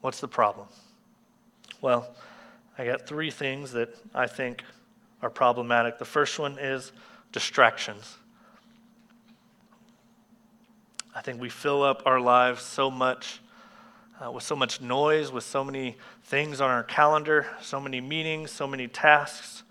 What's 0.00 0.20
the 0.20 0.28
problem? 0.28 0.68
Well, 1.80 2.08
I 2.78 2.84
got 2.84 3.06
three 3.06 3.30
things 3.30 3.72
that 3.72 3.94
I 4.14 4.26
think 4.26 4.62
are 5.22 5.30
problematic. 5.30 5.98
The 5.98 6.04
first 6.04 6.38
one 6.38 6.58
is 6.58 6.92
distractions. 7.32 8.16
I 11.14 11.22
think 11.22 11.40
we 11.40 11.48
fill 11.48 11.82
up 11.82 12.02
our 12.06 12.20
lives 12.20 12.62
so 12.62 12.90
much 12.90 13.40
uh, 14.24 14.30
with 14.30 14.42
so 14.42 14.56
much 14.56 14.80
noise, 14.80 15.30
with 15.30 15.44
so 15.44 15.62
many 15.62 15.96
things 16.24 16.60
on 16.60 16.70
our 16.70 16.82
calendar, 16.82 17.46
so 17.60 17.80
many 17.80 18.00
meetings, 18.00 18.50
so 18.50 18.66
many 18.66 18.88
tasks, 18.88 19.62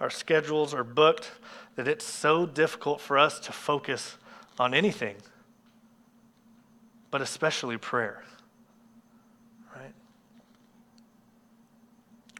our 0.00 0.10
schedules 0.10 0.72
are 0.72 0.82
booked 0.82 1.30
that 1.76 1.86
it's 1.86 2.04
so 2.04 2.46
difficult 2.46 3.00
for 3.00 3.18
us 3.18 3.38
to 3.40 3.52
focus 3.52 4.16
on 4.58 4.74
anything, 4.74 5.16
but 7.10 7.20
especially 7.20 7.76
prayer. 7.76 8.24
Right? 9.74 9.92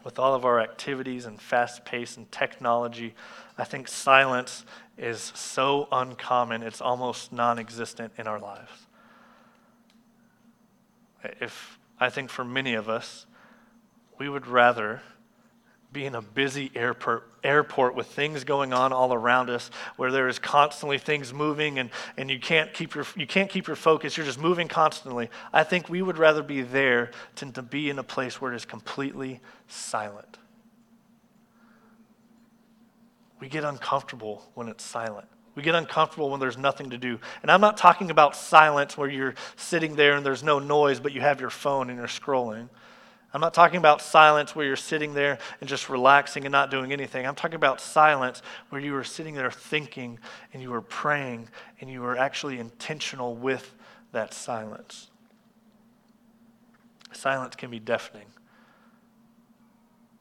With 0.03 0.19
all 0.19 0.35
of 0.35 0.45
our 0.45 0.59
activities 0.59 1.27
and 1.27 1.41
fast 1.41 1.85
pace 1.85 2.17
and 2.17 2.31
technology, 2.33 3.15
I 3.59 3.65
think 3.65 3.89
silence 3.89 4.65
is 4.97 5.33
so 5.35 5.87
uncommon, 5.93 6.63
it's 6.63 6.81
almost 6.81 7.33
non 7.33 7.59
existent 7.59 8.13
in 8.17 8.27
our 8.27 8.39
lives. 8.39 8.87
If 11.23 11.79
I 11.99 12.09
think 12.09 12.31
for 12.31 12.45
many 12.45 12.73
of 12.73 12.89
us, 12.89 13.27
we 14.19 14.29
would 14.31 14.47
rather 14.47 15.03
be 15.93 16.07
in 16.07 16.15
a 16.15 16.23
busy 16.23 16.71
airport, 16.75 17.29
airport 17.43 17.95
with 17.95 18.07
things 18.07 18.45
going 18.45 18.73
on 18.73 18.93
all 18.93 19.13
around 19.13 19.51
us 19.51 19.71
where 19.97 20.13
there 20.13 20.29
is 20.29 20.39
constantly 20.39 20.99
things 20.99 21.35
moving 21.35 21.79
and, 21.79 21.91
and 22.17 22.31
you, 22.31 22.39
can't 22.39 22.73
keep 22.73 22.95
your, 22.95 23.05
you 23.17 23.27
can't 23.27 23.51
keep 23.51 23.67
your 23.67 23.77
focus 23.77 24.17
you're 24.17 24.27
just 24.27 24.41
moving 24.41 24.69
constantly 24.69 25.29
i 25.53 25.65
think 25.65 25.89
we 25.89 26.01
would 26.01 26.19
rather 26.19 26.43
be 26.43 26.63
there 26.63 27.11
than 27.37 27.51
to 27.51 27.63
be 27.63 27.91
in 27.91 27.99
a 27.99 28.05
place 28.05 28.41
where 28.41 28.53
it 28.53 28.57
is 28.57 28.65
completely 28.65 29.41
silent 29.67 30.39
we 33.41 33.49
get 33.49 33.65
uncomfortable 33.65 34.49
when 34.55 34.69
it's 34.69 34.85
silent 34.85 35.27
we 35.55 35.63
get 35.63 35.75
uncomfortable 35.75 36.31
when 36.31 36.41
there's 36.41 36.57
nothing 36.57 36.91
to 36.91 36.99
do. 36.99 37.19
And 37.43 37.51
I'm 37.51 37.61
not 37.61 37.77
talking 37.77 38.11
about 38.11 38.37
silence 38.37 38.97
where 38.97 39.09
you're 39.09 39.35
sitting 39.57 39.97
there 39.97 40.15
and 40.15 40.25
there's 40.25 40.43
no 40.43 40.59
noise, 40.59 41.01
but 41.01 41.13
you 41.13 41.21
have 41.21 41.41
your 41.41 41.51
phone 41.51 41.91
and 41.91 41.99
you're 41.99 42.07
scrolling. 42.07 42.69
I'm 43.33 43.41
not 43.41 43.55
talking 43.55 43.79
about 43.79 44.03
silence 44.03 44.57
where 44.57 44.67
you're 44.67 44.75
sitting 44.75 45.15
there 45.15 45.39
and 45.61 45.69
just 45.69 45.89
relaxing 45.89 46.45
and 46.45 46.53
not 46.53 46.71
doing 46.71 46.93
anything. 46.93 47.27
I'm 47.27 47.37
talking 47.37 47.55
about 47.55 47.81
silence 47.81 48.43
where 48.71 48.81
you 48.81 48.97
are 48.97 49.05
sitting 49.05 49.35
there 49.35 49.53
thinking 49.53 50.19
and 50.53 50.61
you 50.61 50.75
are 50.75 50.81
praying 50.81 51.49
and 51.81 51.89
you 51.89 52.05
are 52.05 52.17
actually 52.17 52.59
intentional 52.59 53.37
with 53.37 53.75
that 54.11 54.35
silence. 54.35 55.11
Silence 57.13 57.55
can 57.55 57.71
be 57.71 57.79
deafening. 57.79 58.27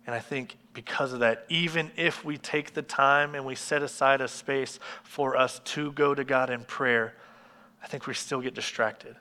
And 0.06 0.16
I 0.16 0.20
think 0.20 0.58
because 0.74 1.12
of 1.12 1.20
that, 1.20 1.46
even 1.50 1.92
if 1.96 2.24
we 2.24 2.38
take 2.38 2.74
the 2.74 2.82
time 2.82 3.34
and 3.34 3.46
we 3.46 3.56
set 3.56 3.82
aside 3.82 4.22
a 4.22 4.28
space 4.28 4.80
for 5.04 5.36
us 5.36 5.62
to 5.66 5.92
go 5.94 6.13
to 6.13 6.24
God 6.24 6.50
in 6.50 6.63
prayer, 6.63 7.16
I 7.84 7.88
think 7.88 8.06
we 8.06 8.13
still 8.13 8.42
get 8.42 8.54
distracted. 8.54 9.16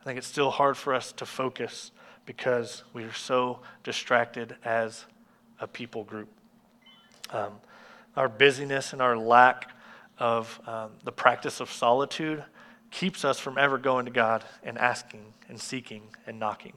I 0.00 0.04
think 0.04 0.18
it's 0.18 0.26
still 0.26 0.50
hard 0.50 0.76
for 0.76 0.94
us 0.94 1.12
to 1.12 1.26
focus 1.26 1.92
because 2.26 2.82
we 2.92 3.04
are 3.04 3.12
so 3.12 3.60
distracted 3.84 4.56
as 4.64 5.06
a 5.60 5.66
people 5.66 6.04
group. 6.04 6.28
Um, 7.30 7.52
our 8.16 8.28
busyness 8.28 8.92
and 8.92 9.00
our 9.00 9.16
lack 9.16 9.70
of 10.18 10.60
um, 10.66 10.90
the 11.04 11.12
practice 11.12 11.60
of 11.60 11.70
solitude 11.70 12.44
keeps 12.90 13.24
us 13.24 13.38
from 13.38 13.58
ever 13.58 13.78
going 13.78 14.04
to 14.06 14.10
God 14.10 14.44
and 14.62 14.76
asking 14.78 15.32
and 15.48 15.60
seeking 15.60 16.02
and 16.26 16.38
knocking. 16.38 16.72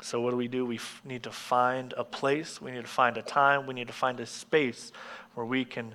So, 0.00 0.20
what 0.20 0.30
do 0.30 0.36
we 0.36 0.48
do? 0.48 0.66
We 0.66 0.76
f- 0.76 1.00
need 1.04 1.22
to 1.22 1.30
find 1.30 1.94
a 1.96 2.04
place, 2.04 2.60
we 2.60 2.72
need 2.72 2.82
to 2.82 2.86
find 2.86 3.16
a 3.16 3.22
time, 3.22 3.66
we 3.66 3.74
need 3.74 3.86
to 3.86 3.92
find 3.92 4.20
a 4.20 4.26
space 4.26 4.92
where 5.34 5.46
we 5.46 5.64
can 5.64 5.94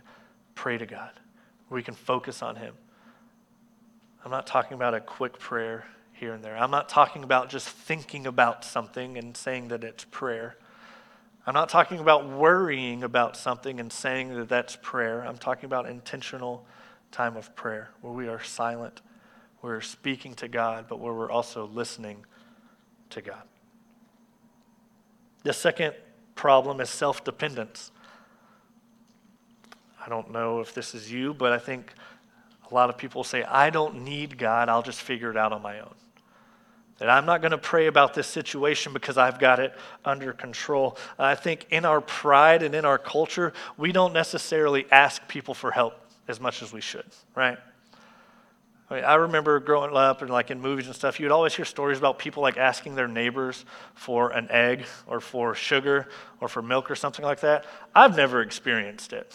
pray 0.56 0.78
to 0.78 0.86
God, 0.86 1.12
where 1.68 1.76
we 1.76 1.84
can 1.84 1.94
focus 1.94 2.42
on 2.42 2.56
Him. 2.56 2.74
I'm 4.24 4.32
not 4.32 4.48
talking 4.48 4.74
about 4.74 4.94
a 4.94 5.00
quick 5.00 5.38
prayer 5.38 5.86
here 6.20 6.34
and 6.34 6.44
there. 6.44 6.58
I'm 6.58 6.72
not 6.72 6.90
talking 6.90 7.24
about 7.24 7.50
just 7.50 7.70
thinking 7.70 8.28
about 8.28 8.66
something 8.66 9.18
and 9.18 9.36
saying 9.36 9.70
that 9.70 9.84
it's 9.84 10.04
prayer. 10.06 10.58
I'm 11.48 11.54
not 11.54 11.70
talking 11.70 12.00
about 12.00 12.28
worrying 12.28 13.04
about 13.04 13.38
something 13.38 13.80
and 13.80 13.92
saying 13.92 14.36
that 14.36 14.50
that's 14.50 14.78
prayer. 14.82 15.22
I'm 15.22 15.38
talking 15.38 15.66
about 15.66 15.88
intentional 15.88 16.66
time 17.12 17.38
of 17.38 17.56
prayer 17.56 17.90
where 18.02 18.14
we 18.14 18.28
are 18.28 18.44
silent, 18.44 19.02
we're 19.62 19.82
speaking 19.82 20.36
to 20.36 20.48
God, 20.48 20.86
but 20.88 21.00
where 21.00 21.14
we're 21.14 21.32
also 21.32 21.66
listening 21.68 22.26
to 23.10 23.22
God. 23.22 23.44
The 25.44 25.54
second 25.54 25.96
problem 26.36 26.82
is 26.82 26.90
self 26.90 27.24
dependence. 27.24 27.92
I 30.06 30.10
don't 30.10 30.32
know 30.32 30.60
if 30.60 30.74
this 30.74 30.94
is 30.94 31.12
you, 31.12 31.34
but 31.34 31.52
I 31.52 31.58
think 31.58 31.94
a 32.70 32.74
lot 32.74 32.90
of 32.90 32.98
people 32.98 33.24
say, 33.24 33.44
I 33.44 33.70
don't 33.70 34.04
need 34.04 34.38
God, 34.38 34.70
I'll 34.70 34.84
just 34.84 35.02
figure 35.02 35.32
it 35.32 35.38
out 35.38 35.52
on 35.52 35.62
my 35.62 35.80
own. 35.80 35.96
That 37.00 37.10
I'm 37.10 37.26
not 37.26 37.42
going 37.42 37.52
to 37.52 37.58
pray 37.58 37.88
about 37.88 38.14
this 38.14 38.28
situation 38.28 38.94
because 38.94 39.18
I've 39.18 39.40
got 39.40 39.60
it 39.60 39.74
under 40.04 40.34
control. 40.34 40.98
I 41.18 41.36
think 41.36 41.66
in 41.70 41.86
our 41.86 42.02
pride 42.02 42.62
and 42.62 42.76
in 42.76 42.86
our 42.86 42.98
culture, 42.98 43.54
we 43.78 43.92
don't 43.92 44.14
necessarily 44.14 44.86
ask 44.92 45.26
people 45.28 45.54
for 45.54 45.72
help 45.72 45.94
as 46.28 46.40
much 46.40 46.62
as 46.62 46.74
we 46.74 46.82
should, 46.82 47.06
right? 47.36 47.58
I, 48.90 48.96
mean, 48.96 49.04
I 49.04 49.16
remember 49.16 49.60
growing 49.60 49.96
up 49.96 50.22
and 50.22 50.30
like 50.30 50.52
in 50.52 50.60
movies 50.60 50.88
and 50.88 50.96
stuff, 50.96 51.20
you'd 51.20 51.32
always 51.32 51.54
hear 51.54 51.66
stories 51.66 51.98
about 51.98 52.20
people 52.20 52.42
like 52.44 52.58
asking 52.58 52.96
their 52.96 53.08
neighbors 53.08 53.66
for 53.94 54.32
an 54.32 54.48
egg 54.50 54.86
or 55.08 55.20
for 55.20 55.56
sugar 55.56 56.08
or 56.42 56.48
for 56.48 56.62
milk 56.62 56.92
or 56.92 56.96
something 56.96 57.24
like 57.24 57.40
that. 57.42 57.66
I've 57.96 58.16
never 58.16 58.42
experienced 58.42 59.14
it. 59.14 59.34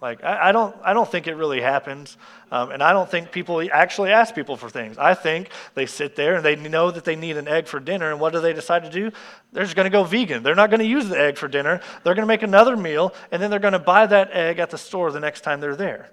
Like, 0.00 0.22
I, 0.22 0.50
I, 0.50 0.52
don't, 0.52 0.76
I 0.84 0.92
don't 0.92 1.10
think 1.10 1.26
it 1.26 1.34
really 1.34 1.60
happens. 1.60 2.16
Um, 2.52 2.70
and 2.70 2.82
I 2.82 2.92
don't 2.92 3.10
think 3.10 3.32
people 3.32 3.66
actually 3.72 4.10
ask 4.10 4.34
people 4.34 4.56
for 4.56 4.70
things. 4.70 4.96
I 4.96 5.14
think 5.14 5.50
they 5.74 5.86
sit 5.86 6.14
there 6.14 6.36
and 6.36 6.44
they 6.44 6.54
know 6.54 6.90
that 6.90 7.04
they 7.04 7.16
need 7.16 7.36
an 7.36 7.48
egg 7.48 7.66
for 7.66 7.80
dinner. 7.80 8.10
And 8.10 8.20
what 8.20 8.32
do 8.32 8.40
they 8.40 8.52
decide 8.52 8.84
to 8.84 8.90
do? 8.90 9.10
They're 9.52 9.64
just 9.64 9.74
going 9.74 9.86
to 9.86 9.90
go 9.90 10.04
vegan. 10.04 10.42
They're 10.42 10.54
not 10.54 10.70
going 10.70 10.80
to 10.80 10.86
use 10.86 11.08
the 11.08 11.20
egg 11.20 11.36
for 11.36 11.48
dinner. 11.48 11.80
They're 12.04 12.14
going 12.14 12.22
to 12.22 12.28
make 12.28 12.42
another 12.42 12.76
meal. 12.76 13.12
And 13.32 13.42
then 13.42 13.50
they're 13.50 13.58
going 13.58 13.72
to 13.72 13.78
buy 13.80 14.06
that 14.06 14.30
egg 14.32 14.60
at 14.60 14.70
the 14.70 14.78
store 14.78 15.10
the 15.10 15.20
next 15.20 15.40
time 15.40 15.60
they're 15.60 15.76
there. 15.76 16.10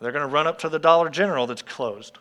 They're 0.00 0.12
going 0.12 0.28
to 0.28 0.32
run 0.32 0.48
up 0.48 0.58
to 0.60 0.68
the 0.68 0.80
Dollar 0.80 1.08
General 1.08 1.46
that's 1.46 1.62
closed. 1.62 2.18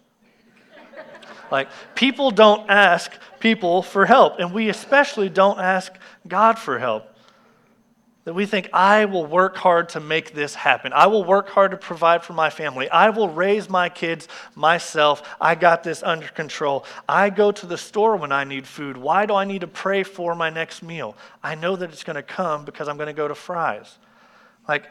like, 1.52 1.70
people 1.96 2.30
don't 2.30 2.70
ask 2.70 3.12
people 3.40 3.82
for 3.82 4.06
help. 4.06 4.38
And 4.38 4.54
we 4.54 4.70
especially 4.70 5.30
don't 5.30 5.60
ask 5.60 5.92
God 6.28 6.60
for 6.60 6.78
help. 6.78 7.11
That 8.32 8.36
we 8.36 8.46
think, 8.46 8.70
I 8.72 9.04
will 9.04 9.26
work 9.26 9.58
hard 9.58 9.90
to 9.90 10.00
make 10.00 10.34
this 10.34 10.56
happen. 10.56 10.94
I 10.94 11.08
will 11.08 11.26
work 11.26 11.50
hard 11.50 11.72
to 11.72 11.78
provide 11.78 12.24
for 12.24 12.32
my 12.32 12.50
family. 12.50 12.90
I 12.90 13.10
will 13.10 13.28
raise 13.28 13.70
my 13.70 13.90
kids 13.90 14.30
myself. 14.56 15.22
I 15.42 15.56
got 15.56 15.84
this 15.84 16.02
under 16.02 16.30
control. 16.30 16.86
I 17.10 17.30
go 17.30 17.52
to 17.52 17.66
the 17.66 17.78
store 17.78 18.16
when 18.16 18.32
I 18.32 18.46
need 18.46 18.66
food. 18.66 18.96
Why 18.96 19.26
do 19.26 19.36
I 19.36 19.44
need 19.44 19.60
to 19.60 19.68
pray 19.68 20.04
for 20.04 20.34
my 20.34 20.50
next 20.50 20.82
meal? 20.82 21.18
I 21.44 21.56
know 21.56 21.76
that 21.76 21.92
it's 21.92 22.06
going 22.06 22.16
to 22.16 22.24
come 22.24 22.64
because 22.64 22.88
I'm 22.88 22.96
going 22.96 23.08
to 23.08 23.14
go 23.14 23.28
to 23.28 23.36
Fry's. 23.36 23.98
Like, 24.66 24.90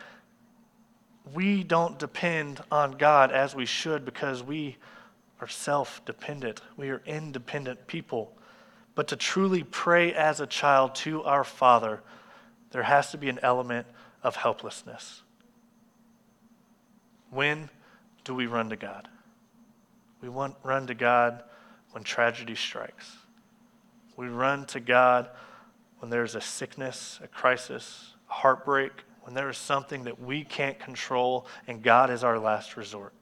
we 1.32 1.64
don't 1.64 1.98
depend 1.98 2.62
on 2.70 2.98
God 2.98 3.32
as 3.32 3.54
we 3.54 3.64
should 3.64 4.04
because 4.04 4.42
we 4.42 4.76
are 5.40 5.48
self 5.48 6.04
dependent. 6.04 6.60
We 6.76 6.90
are 6.90 7.00
independent 7.06 7.86
people. 7.86 8.36
But 8.94 9.08
to 9.08 9.16
truly 9.16 9.62
pray 9.62 10.12
as 10.12 10.40
a 10.40 10.46
child 10.46 10.94
to 10.96 11.22
our 11.22 11.42
Father, 11.42 12.02
there 12.70 12.82
has 12.82 13.10
to 13.10 13.18
be 13.18 13.28
an 13.28 13.38
element 13.42 13.86
of 14.22 14.36
helplessness. 14.36 15.22
When 17.30 17.70
do 18.24 18.34
we 18.34 18.46
run 18.46 18.70
to 18.70 18.76
God? 18.76 19.08
We 20.20 20.28
want, 20.28 20.56
run 20.62 20.86
to 20.88 20.94
God 20.94 21.42
when 21.92 22.04
tragedy 22.04 22.54
strikes. 22.54 23.16
We 24.16 24.28
run 24.28 24.66
to 24.66 24.80
God 24.80 25.30
when 25.98 26.10
there's 26.10 26.34
a 26.34 26.40
sickness, 26.40 27.18
a 27.22 27.28
crisis, 27.28 28.14
a 28.28 28.32
heartbreak, 28.34 28.92
when 29.22 29.34
there 29.34 29.48
is 29.48 29.56
something 29.56 30.04
that 30.04 30.20
we 30.20 30.44
can't 30.44 30.78
control 30.78 31.46
and 31.66 31.82
God 31.82 32.10
is 32.10 32.24
our 32.24 32.38
last 32.38 32.76
resort. 32.76 33.14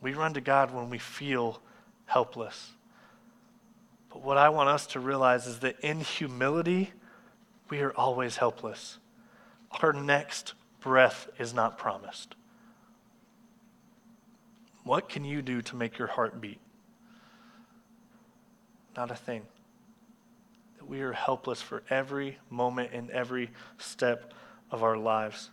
We 0.00 0.12
run 0.14 0.34
to 0.34 0.40
God 0.40 0.72
when 0.72 0.90
we 0.90 0.98
feel 0.98 1.60
helpless. 2.06 2.70
But 4.10 4.22
what 4.22 4.38
I 4.38 4.48
want 4.48 4.68
us 4.68 4.86
to 4.88 5.00
realize 5.00 5.46
is 5.46 5.58
that 5.60 5.80
in 5.80 6.00
humility, 6.00 6.92
we 7.70 7.80
are 7.80 7.92
always 7.92 8.36
helpless. 8.36 8.98
Our 9.82 9.92
next 9.92 10.54
breath 10.80 11.28
is 11.38 11.52
not 11.52 11.78
promised. 11.78 12.34
What 14.84 15.08
can 15.08 15.24
you 15.24 15.42
do 15.42 15.60
to 15.62 15.76
make 15.76 15.98
your 15.98 16.08
heart 16.08 16.40
beat? 16.40 16.60
Not 18.96 19.10
a 19.10 19.14
thing. 19.14 19.42
We 20.86 21.02
are 21.02 21.12
helpless 21.12 21.60
for 21.60 21.82
every 21.90 22.38
moment 22.48 22.90
and 22.94 23.10
every 23.10 23.50
step 23.76 24.32
of 24.70 24.82
our 24.82 24.96
lives. 24.96 25.50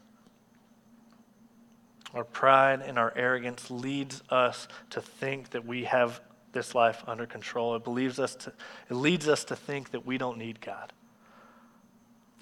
Our 2.14 2.24
pride 2.24 2.82
and 2.82 2.98
our 2.98 3.12
arrogance 3.16 3.70
leads 3.70 4.24
us 4.30 4.70
to 4.92 5.02
think 5.02 5.50
that 5.50 5.66
we 5.66 5.84
have 5.84 6.22
this 6.54 6.74
life 6.74 7.04
under 7.06 7.26
control. 7.26 7.76
It 7.76 7.84
believes 7.84 8.18
us 8.20 8.36
to, 8.36 8.54
it 8.90 8.94
leads 8.94 9.28
us 9.28 9.44
to 9.46 9.56
think 9.56 9.92
that 9.92 10.06
we 10.06 10.18
don't 10.18 10.38
need 10.38 10.62
God. 10.62 10.94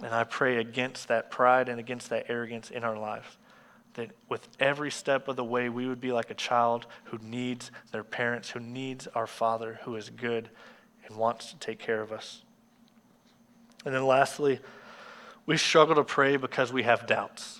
And 0.02 0.14
I 0.14 0.24
pray 0.24 0.58
against 0.58 1.08
that 1.08 1.30
pride 1.32 1.70
and 1.70 1.80
against 1.80 2.10
that 2.10 2.26
arrogance 2.30 2.70
in 2.70 2.84
our 2.84 2.98
lives. 2.98 3.38
That 3.94 4.12
with 4.28 4.48
every 4.60 4.90
step 4.90 5.28
of 5.28 5.36
the 5.36 5.44
way, 5.44 5.70
we 5.70 5.88
would 5.88 6.02
be 6.02 6.12
like 6.12 6.32
a 6.32 6.36
child 6.36 6.88
who 7.06 7.20
needs 7.20 7.72
their 7.92 8.04
parents, 8.04 8.50
who 8.50 8.60
needs 8.60 9.08
our 9.14 9.28
Father 9.28 9.80
who 9.84 9.96
is 9.96 10.10
good 10.10 10.50
and 11.08 11.16
wants 11.16 11.52
to 11.52 11.58
take 11.60 11.80
care 11.80 12.02
of 12.02 12.12
us. 12.12 12.42
And 13.86 13.94
then 13.94 14.06
lastly, 14.06 14.60
We 15.46 15.58
struggle 15.58 15.96
to 15.96 16.04
pray 16.04 16.38
because 16.38 16.72
we 16.72 16.84
have 16.84 17.06
doubts. 17.06 17.60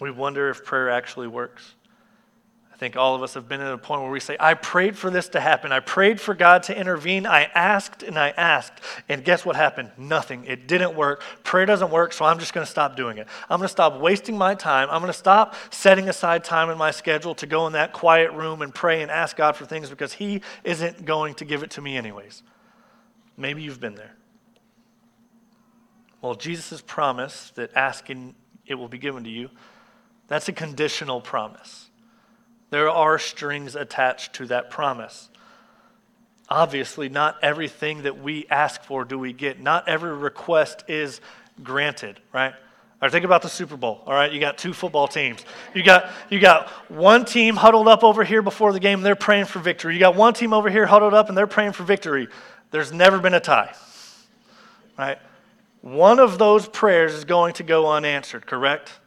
We 0.00 0.10
wonder 0.10 0.48
if 0.50 0.64
prayer 0.64 0.90
actually 0.90 1.28
works. 1.28 1.74
I 2.80 2.82
think 2.82 2.96
all 2.96 3.14
of 3.14 3.22
us 3.22 3.34
have 3.34 3.46
been 3.46 3.60
at 3.60 3.70
a 3.70 3.76
point 3.76 4.00
where 4.00 4.10
we 4.10 4.20
say, 4.20 4.38
I 4.40 4.54
prayed 4.54 4.96
for 4.96 5.10
this 5.10 5.28
to 5.30 5.40
happen. 5.40 5.70
I 5.70 5.80
prayed 5.80 6.18
for 6.18 6.32
God 6.32 6.62
to 6.62 6.74
intervene. 6.74 7.26
I 7.26 7.42
asked 7.54 8.02
and 8.02 8.18
I 8.18 8.30
asked. 8.30 8.72
And 9.06 9.22
guess 9.22 9.44
what 9.44 9.54
happened? 9.54 9.90
Nothing. 9.98 10.46
It 10.46 10.66
didn't 10.66 10.94
work. 10.94 11.22
Prayer 11.44 11.66
doesn't 11.66 11.90
work, 11.90 12.14
so 12.14 12.24
I'm 12.24 12.38
just 12.38 12.54
going 12.54 12.64
to 12.64 12.70
stop 12.70 12.96
doing 12.96 13.18
it. 13.18 13.28
I'm 13.50 13.58
going 13.58 13.68
to 13.68 13.70
stop 13.70 14.00
wasting 14.00 14.38
my 14.38 14.54
time. 14.54 14.88
I'm 14.90 15.02
going 15.02 15.12
to 15.12 15.18
stop 15.18 15.56
setting 15.68 16.08
aside 16.08 16.42
time 16.42 16.70
in 16.70 16.78
my 16.78 16.90
schedule 16.90 17.34
to 17.34 17.46
go 17.46 17.66
in 17.66 17.74
that 17.74 17.92
quiet 17.92 18.32
room 18.32 18.62
and 18.62 18.74
pray 18.74 19.02
and 19.02 19.10
ask 19.10 19.36
God 19.36 19.56
for 19.56 19.66
things 19.66 19.90
because 19.90 20.14
He 20.14 20.40
isn't 20.64 21.04
going 21.04 21.34
to 21.34 21.44
give 21.44 21.62
it 21.62 21.72
to 21.72 21.82
me, 21.82 21.98
anyways. 21.98 22.42
Maybe 23.36 23.60
you've 23.60 23.80
been 23.80 23.94
there. 23.94 24.16
Well, 26.22 26.34
Jesus' 26.34 26.80
promise 26.80 27.52
that 27.56 27.76
asking 27.76 28.36
it 28.64 28.76
will 28.76 28.88
be 28.88 28.96
given 28.96 29.24
to 29.24 29.30
you 29.30 29.50
that's 30.28 30.48
a 30.48 30.52
conditional 30.52 31.20
promise. 31.20 31.89
There 32.70 32.88
are 32.88 33.18
strings 33.18 33.74
attached 33.74 34.34
to 34.34 34.46
that 34.46 34.70
promise. 34.70 35.28
Obviously, 36.48 37.08
not 37.08 37.36
everything 37.42 38.02
that 38.02 38.20
we 38.20 38.46
ask 38.48 38.82
for 38.82 39.04
do 39.04 39.18
we 39.18 39.32
get. 39.32 39.60
Not 39.60 39.88
every 39.88 40.16
request 40.16 40.84
is 40.88 41.20
granted, 41.62 42.20
right? 42.32 42.52
All 42.52 43.06
right, 43.06 43.12
think 43.12 43.24
about 43.24 43.42
the 43.42 43.48
Super 43.48 43.76
Bowl. 43.76 44.02
All 44.04 44.12
right, 44.12 44.30
you 44.30 44.40
got 44.40 44.58
two 44.58 44.74
football 44.74 45.08
teams. 45.08 45.44
You 45.74 45.82
got 45.82 46.10
you 46.28 46.38
got 46.38 46.68
one 46.90 47.24
team 47.24 47.56
huddled 47.56 47.88
up 47.88 48.04
over 48.04 48.24
here 48.24 48.42
before 48.42 48.72
the 48.72 48.80
game. 48.80 49.00
They're 49.00 49.16
praying 49.16 49.46
for 49.46 49.58
victory. 49.58 49.94
You 49.94 50.00
got 50.00 50.16
one 50.16 50.34
team 50.34 50.52
over 50.52 50.68
here 50.68 50.86
huddled 50.86 51.14
up 51.14 51.28
and 51.28 51.38
they're 51.38 51.46
praying 51.46 51.72
for 51.72 51.84
victory. 51.84 52.28
There's 52.72 52.92
never 52.92 53.18
been 53.18 53.32
a 53.32 53.40
tie, 53.40 53.74
right? 54.98 55.18
One 55.80 56.18
of 56.18 56.36
those 56.38 56.68
prayers 56.68 57.14
is 57.14 57.24
going 57.24 57.54
to 57.54 57.62
go 57.62 57.90
unanswered. 57.90 58.46
Correct? 58.46 59.00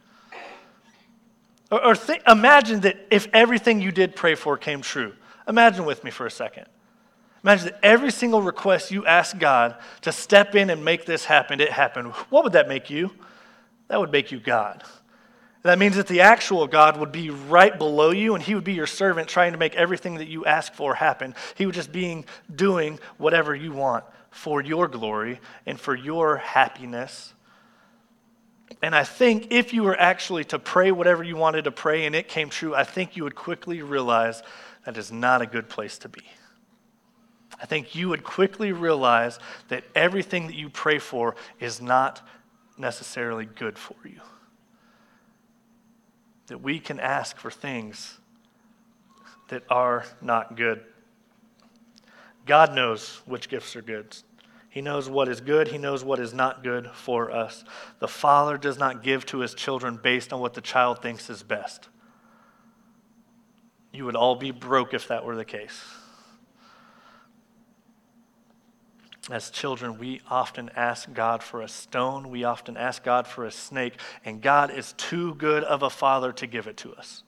Or, 1.74 1.86
or 1.86 1.94
th- 1.96 2.22
imagine 2.28 2.82
that 2.82 3.04
if 3.10 3.26
everything 3.32 3.80
you 3.80 3.90
did 3.90 4.14
pray 4.14 4.36
for 4.36 4.56
came 4.56 4.80
true. 4.80 5.12
Imagine 5.48 5.84
with 5.84 6.04
me 6.04 6.12
for 6.12 6.24
a 6.24 6.30
second. 6.30 6.66
Imagine 7.42 7.66
that 7.66 7.80
every 7.82 8.12
single 8.12 8.40
request 8.42 8.92
you 8.92 9.04
asked 9.06 9.40
God 9.40 9.74
to 10.02 10.12
step 10.12 10.54
in 10.54 10.70
and 10.70 10.84
make 10.84 11.04
this 11.04 11.24
happen, 11.24 11.60
it 11.60 11.72
happened. 11.72 12.12
What 12.30 12.44
would 12.44 12.52
that 12.52 12.68
make 12.68 12.90
you? 12.90 13.10
That 13.88 13.98
would 13.98 14.12
make 14.12 14.30
you 14.30 14.38
God. 14.38 14.84
That 15.64 15.80
means 15.80 15.96
that 15.96 16.06
the 16.06 16.20
actual 16.20 16.68
God 16.68 16.96
would 17.00 17.10
be 17.10 17.30
right 17.30 17.76
below 17.76 18.12
you 18.12 18.36
and 18.36 18.44
he 18.44 18.54
would 18.54 18.62
be 18.62 18.74
your 18.74 18.86
servant 18.86 19.26
trying 19.26 19.50
to 19.50 19.58
make 19.58 19.74
everything 19.74 20.14
that 20.18 20.28
you 20.28 20.44
ask 20.44 20.74
for 20.74 20.94
happen. 20.94 21.34
He 21.56 21.66
would 21.66 21.74
just 21.74 21.90
be 21.90 22.24
doing 22.54 23.00
whatever 23.18 23.52
you 23.52 23.72
want 23.72 24.04
for 24.30 24.62
your 24.62 24.86
glory 24.86 25.40
and 25.66 25.80
for 25.80 25.96
your 25.96 26.36
happiness 26.36 27.34
and 28.82 28.94
I 28.94 29.04
think 29.04 29.48
if 29.50 29.72
you 29.72 29.82
were 29.82 29.98
actually 29.98 30.44
to 30.44 30.58
pray 30.58 30.90
whatever 30.90 31.22
you 31.22 31.36
wanted 31.36 31.64
to 31.64 31.70
pray 31.70 32.06
and 32.06 32.14
it 32.14 32.28
came 32.28 32.50
true, 32.50 32.74
I 32.74 32.84
think 32.84 33.16
you 33.16 33.24
would 33.24 33.34
quickly 33.34 33.82
realize 33.82 34.42
that 34.84 34.96
is 34.96 35.12
not 35.12 35.42
a 35.42 35.46
good 35.46 35.68
place 35.68 35.98
to 35.98 36.08
be. 36.08 36.22
I 37.60 37.66
think 37.66 37.94
you 37.94 38.08
would 38.08 38.24
quickly 38.24 38.72
realize 38.72 39.38
that 39.68 39.84
everything 39.94 40.48
that 40.48 40.56
you 40.56 40.68
pray 40.68 40.98
for 40.98 41.36
is 41.60 41.80
not 41.80 42.26
necessarily 42.76 43.46
good 43.46 43.78
for 43.78 43.96
you. 44.04 44.20
That 46.48 46.60
we 46.60 46.78
can 46.78 47.00
ask 47.00 47.36
for 47.36 47.50
things 47.50 48.18
that 49.48 49.62
are 49.70 50.04
not 50.20 50.56
good. 50.56 50.82
God 52.44 52.74
knows 52.74 53.22
which 53.24 53.48
gifts 53.48 53.76
are 53.76 53.82
good. 53.82 54.14
He 54.74 54.80
knows 54.82 55.08
what 55.08 55.28
is 55.28 55.40
good. 55.40 55.68
He 55.68 55.78
knows 55.78 56.02
what 56.02 56.18
is 56.18 56.34
not 56.34 56.64
good 56.64 56.90
for 56.90 57.30
us. 57.30 57.62
The 58.00 58.08
father 58.08 58.58
does 58.58 58.76
not 58.76 59.04
give 59.04 59.24
to 59.26 59.38
his 59.38 59.54
children 59.54 60.00
based 60.02 60.32
on 60.32 60.40
what 60.40 60.54
the 60.54 60.60
child 60.60 61.00
thinks 61.00 61.30
is 61.30 61.44
best. 61.44 61.88
You 63.92 64.04
would 64.04 64.16
all 64.16 64.34
be 64.34 64.50
broke 64.50 64.92
if 64.92 65.06
that 65.06 65.24
were 65.24 65.36
the 65.36 65.44
case. 65.44 65.80
As 69.30 69.48
children, 69.48 69.96
we 69.96 70.22
often 70.28 70.72
ask 70.74 71.12
God 71.12 71.44
for 71.44 71.62
a 71.62 71.68
stone, 71.68 72.28
we 72.28 72.42
often 72.42 72.76
ask 72.76 73.04
God 73.04 73.28
for 73.28 73.44
a 73.44 73.52
snake, 73.52 74.00
and 74.24 74.42
God 74.42 74.72
is 74.72 74.92
too 74.94 75.36
good 75.36 75.62
of 75.62 75.84
a 75.84 75.88
father 75.88 76.32
to 76.32 76.48
give 76.48 76.66
it 76.66 76.76
to 76.78 76.92
us. 76.94 77.22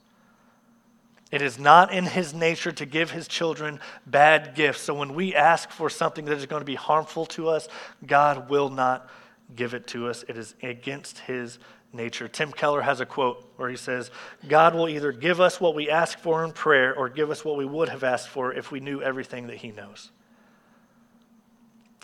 It 1.33 1.43
is 1.43 1.59
not 1.59 1.93
in 1.93 2.05
his 2.05 2.33
nature 2.33 2.71
to 2.73 2.87
give 2.87 3.11
his 3.11 3.27
children 3.27 3.81
bad 4.07 4.55
gifts. 4.55 4.83
So 4.83 4.95
when 4.95 5.15
we 5.15 5.35
ask 5.35 5.71
for 5.71 5.91
something 5.91 6.25
that 6.27 6.39
is 6.39 6.47
going 6.47 6.61
to 6.61 6.67
be 6.67 6.77
harmful 6.77 7.27
to 7.27 7.49
us, 7.49 7.69
God 8.07 8.49
will 8.49 8.69
not 8.69 9.09
give 9.55 9.75
it 9.75 9.87
to 9.89 10.09
us. 10.09 10.25
It 10.29 10.39
is 10.39 10.55
against 10.63 11.19
his 11.21 11.59
nature. 11.93 12.29
Tim 12.29 12.53
Keller 12.53 12.83
has 12.83 13.01
a 13.01 13.07
quote 13.07 13.53
where 13.57 13.69
he 13.69 13.77
says, 13.77 14.11
God 14.47 14.75
will 14.75 14.89
either 14.89 15.11
give 15.11 15.41
us 15.41 15.61
what 15.61 15.75
we 15.75 15.91
ask 15.91 16.19
for 16.19 16.45
in 16.45 16.53
prayer 16.53 16.95
or 16.95 17.09
give 17.09 17.31
us 17.31 17.45
what 17.45 17.57
we 17.57 17.65
would 17.65 17.89
have 17.89 18.05
asked 18.05 18.29
for 18.29 18.53
if 18.53 18.71
we 18.71 18.79
knew 18.79 19.03
everything 19.03 19.49
that 19.49 19.57
he 19.57 19.73
knows. 19.73 20.11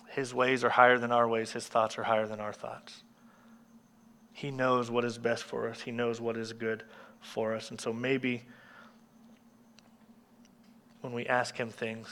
His 0.09 0.35
ways 0.35 0.65
are 0.65 0.71
higher 0.71 0.99
than 0.99 1.13
our 1.13 1.29
ways, 1.29 1.53
his 1.53 1.67
thoughts 1.67 1.97
are 1.97 2.03
higher 2.03 2.27
than 2.27 2.41
our 2.41 2.53
thoughts. 2.53 3.03
He 4.33 4.51
knows 4.51 4.91
what 4.91 5.05
is 5.05 5.17
best 5.17 5.45
for 5.45 5.69
us, 5.69 5.83
he 5.83 5.93
knows 5.93 6.21
what 6.21 6.37
is 6.37 6.53
good 6.53 6.83
for 7.21 7.55
us. 7.55 7.71
And 7.71 7.81
so 7.81 7.93
maybe 7.93 8.43
when 11.03 11.12
we 11.12 11.27
ask 11.27 11.57
Him 11.57 11.69
things, 11.69 12.09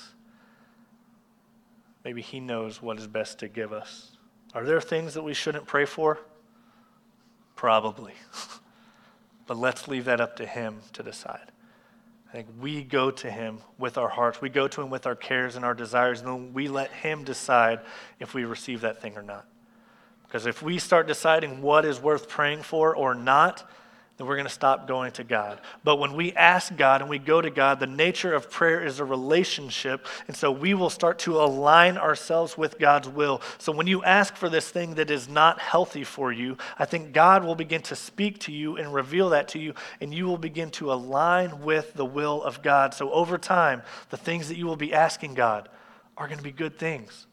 maybe 2.04 2.20
He 2.20 2.38
knows 2.38 2.82
what 2.82 2.98
is 2.98 3.06
best 3.06 3.38
to 3.38 3.48
give 3.48 3.72
us. 3.72 4.16
Are 4.54 4.64
there 4.64 4.80
things 4.80 5.14
that 5.14 5.22
we 5.22 5.32
shouldn't 5.32 5.66
pray 5.66 5.86
for? 5.86 6.18
Probably. 7.56 8.14
but 9.46 9.56
let's 9.56 9.88
leave 9.88 10.04
that 10.04 10.20
up 10.20 10.36
to 10.36 10.46
Him 10.46 10.80
to 10.92 11.02
decide. 11.02 11.52
I 12.28 12.32
think 12.32 12.48
we 12.60 12.82
go 12.82 13.10
to 13.10 13.30
Him 13.30 13.58
with 13.78 13.96
our 13.96 14.08
hearts. 14.08 14.40
We 14.40 14.50
go 14.50 14.68
to 14.68 14.82
Him 14.82 14.90
with 14.90 15.06
our 15.06 15.16
cares 15.16 15.56
and 15.56 15.64
our 15.64 15.74
desires, 15.74 16.20
and 16.20 16.28
then 16.28 16.52
we 16.52 16.68
let 16.68 16.90
Him 16.90 17.24
decide 17.24 17.80
if 18.18 18.34
we 18.34 18.44
receive 18.44 18.82
that 18.82 19.00
thing 19.00 19.16
or 19.16 19.22
not. 19.22 19.46
Because 20.24 20.46
if 20.46 20.62
we 20.62 20.78
start 20.78 21.08
deciding 21.08 21.60
what 21.60 21.84
is 21.84 22.00
worth 22.00 22.28
praying 22.28 22.62
for 22.62 22.94
or 22.94 23.14
not, 23.14 23.68
then 24.20 24.26
we're 24.26 24.36
going 24.36 24.46
to 24.46 24.52
stop 24.52 24.86
going 24.86 25.12
to 25.12 25.24
God. 25.24 25.62
But 25.82 25.96
when 25.96 26.12
we 26.12 26.34
ask 26.34 26.76
God 26.76 27.00
and 27.00 27.08
we 27.08 27.18
go 27.18 27.40
to 27.40 27.48
God, 27.48 27.80
the 27.80 27.86
nature 27.86 28.34
of 28.34 28.50
prayer 28.50 28.84
is 28.84 29.00
a 29.00 29.04
relationship. 29.06 30.06
And 30.28 30.36
so 30.36 30.52
we 30.52 30.74
will 30.74 30.90
start 30.90 31.20
to 31.20 31.40
align 31.40 31.96
ourselves 31.96 32.58
with 32.58 32.78
God's 32.78 33.08
will. 33.08 33.40
So 33.56 33.72
when 33.72 33.86
you 33.86 34.04
ask 34.04 34.36
for 34.36 34.50
this 34.50 34.68
thing 34.68 34.96
that 34.96 35.10
is 35.10 35.26
not 35.26 35.58
healthy 35.58 36.04
for 36.04 36.30
you, 36.32 36.58
I 36.78 36.84
think 36.84 37.14
God 37.14 37.44
will 37.44 37.54
begin 37.54 37.80
to 37.84 37.96
speak 37.96 38.40
to 38.40 38.52
you 38.52 38.76
and 38.76 38.92
reveal 38.92 39.30
that 39.30 39.48
to 39.48 39.58
you, 39.58 39.72
and 40.02 40.12
you 40.12 40.26
will 40.26 40.36
begin 40.36 40.68
to 40.72 40.92
align 40.92 41.62
with 41.62 41.94
the 41.94 42.04
will 42.04 42.42
of 42.42 42.62
God. 42.62 42.92
So 42.92 43.10
over 43.12 43.38
time, 43.38 43.80
the 44.10 44.18
things 44.18 44.48
that 44.48 44.58
you 44.58 44.66
will 44.66 44.76
be 44.76 44.92
asking 44.92 45.32
God 45.32 45.70
are 46.18 46.26
going 46.26 46.36
to 46.36 46.44
be 46.44 46.52
good 46.52 46.78
things. 46.78 47.26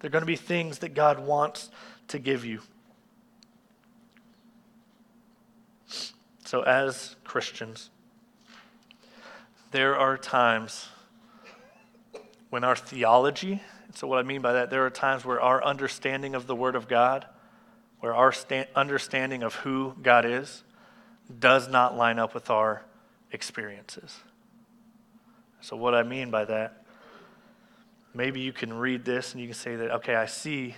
They're 0.00 0.08
going 0.08 0.22
to 0.22 0.26
be 0.26 0.36
things 0.36 0.78
that 0.78 0.94
God 0.94 1.18
wants 1.18 1.68
to 2.08 2.18
give 2.18 2.46
you. 2.46 2.62
So, 6.52 6.60
as 6.60 7.16
Christians, 7.24 7.88
there 9.70 9.96
are 9.96 10.18
times 10.18 10.86
when 12.50 12.62
our 12.62 12.76
theology, 12.76 13.62
so 13.94 14.06
what 14.06 14.18
I 14.18 14.22
mean 14.22 14.42
by 14.42 14.52
that, 14.52 14.68
there 14.68 14.84
are 14.84 14.90
times 14.90 15.24
where 15.24 15.40
our 15.40 15.64
understanding 15.64 16.34
of 16.34 16.46
the 16.46 16.54
Word 16.54 16.76
of 16.76 16.88
God, 16.88 17.24
where 18.00 18.14
our 18.14 18.32
sta- 18.32 18.66
understanding 18.76 19.42
of 19.42 19.54
who 19.54 19.94
God 20.02 20.26
is, 20.26 20.62
does 21.38 21.68
not 21.68 21.96
line 21.96 22.18
up 22.18 22.34
with 22.34 22.50
our 22.50 22.82
experiences. 23.30 24.18
So, 25.62 25.74
what 25.74 25.94
I 25.94 26.02
mean 26.02 26.30
by 26.30 26.44
that, 26.44 26.84
maybe 28.12 28.40
you 28.40 28.52
can 28.52 28.74
read 28.74 29.06
this 29.06 29.32
and 29.32 29.40
you 29.40 29.46
can 29.46 29.56
say 29.56 29.76
that, 29.76 29.90
okay, 29.90 30.16
I 30.16 30.26
see. 30.26 30.74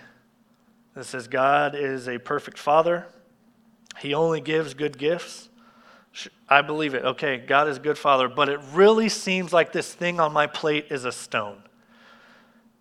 This 0.94 1.08
says 1.08 1.26
God 1.26 1.74
is 1.74 2.08
a 2.08 2.18
perfect 2.18 2.58
Father. 2.58 3.08
He 3.98 4.14
only 4.14 4.40
gives 4.40 4.74
good 4.74 4.98
gifts. 4.98 5.48
I 6.48 6.62
believe 6.62 6.94
it. 6.94 7.04
Okay, 7.04 7.38
God 7.38 7.68
is 7.68 7.78
good 7.78 7.98
father, 7.98 8.28
but 8.28 8.48
it 8.48 8.60
really 8.72 9.08
seems 9.08 9.52
like 9.52 9.72
this 9.72 9.92
thing 9.92 10.20
on 10.20 10.32
my 10.32 10.46
plate 10.46 10.86
is 10.90 11.04
a 11.04 11.12
stone. 11.12 11.62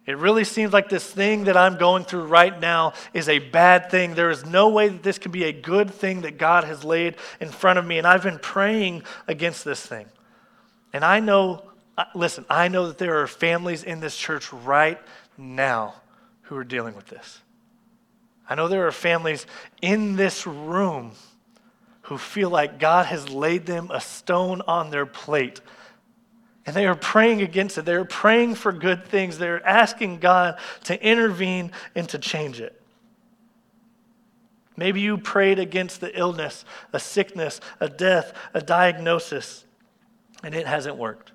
It 0.06 0.18
really 0.18 0.44
seems 0.44 0.74
like 0.74 0.90
this 0.90 1.10
thing 1.10 1.46
that 1.46 1.56
I'm 1.56 1.78
going 1.78 2.04
through 2.04 2.26
right 2.26 2.58
now 2.60 2.94
is 3.14 3.30
a 3.30 3.40
bad 3.40 3.90
thing. 3.90 4.16
There 4.16 4.30
is 4.30 4.46
no 4.46 4.68
way 4.68 4.90
that 4.90 5.02
this 5.02 5.18
can 5.18 5.32
be 5.32 5.46
a 5.46 5.54
good 5.54 5.92
thing 5.92 6.22
that 6.22 6.38
God 6.38 6.66
has 6.66 6.84
laid 6.84 7.16
in 7.40 7.50
front 7.50 7.80
of 7.80 7.86
me. 7.86 7.98
And 7.98 8.06
I've 8.06 8.24
been 8.24 8.40
praying 8.40 9.04
against 9.28 9.64
this 9.64 9.84
thing. 9.84 10.06
And 10.92 11.06
I 11.06 11.22
know, 11.22 11.64
listen, 12.14 12.46
I 12.50 12.68
know 12.68 12.88
that 12.88 12.98
there 12.98 13.22
are 13.22 13.28
families 13.28 13.84
in 13.84 14.02
this 14.02 14.18
church 14.18 14.52
right 14.52 15.00
now 15.38 15.96
who 16.44 16.58
are 16.58 16.66
dealing 16.66 16.96
with 16.96 17.08
this. 17.08 17.40
I 18.50 18.56
know 18.56 18.68
there 18.68 18.86
are 18.86 18.92
families 18.92 19.48
in 19.82 20.18
this 20.18 20.46
room 20.46 21.14
who 22.04 22.18
feel 22.18 22.50
like 22.50 22.80
God 22.80 23.06
has 23.08 23.30
laid 23.30 23.66
them 23.66 23.90
a 23.92 24.02
stone 24.02 24.62
on 24.68 24.90
their 24.90 25.06
plate. 25.06 25.62
And 26.66 26.76
they 26.76 26.86
are 26.86 26.96
praying 26.96 27.42
against 27.42 27.78
it. 27.78 27.86
They're 27.86 28.06
praying 28.06 28.56
for 28.56 28.72
good 28.72 29.06
things. 29.06 29.38
They're 29.38 29.66
asking 29.66 30.20
God 30.20 30.60
to 30.86 31.02
intervene 31.06 31.72
and 31.96 32.08
to 32.10 32.18
change 32.18 32.62
it. 32.62 32.80
Maybe 34.76 35.02
you 35.02 35.18
prayed 35.18 35.60
against 35.60 36.02
the 36.02 36.18
illness, 36.18 36.66
a 36.92 37.00
sickness, 37.00 37.60
a 37.80 37.90
death, 37.90 38.34
a 38.54 38.62
diagnosis, 38.62 39.66
and 40.42 40.56
it 40.56 40.66
hasn't 40.66 40.98
worked. 40.98 41.32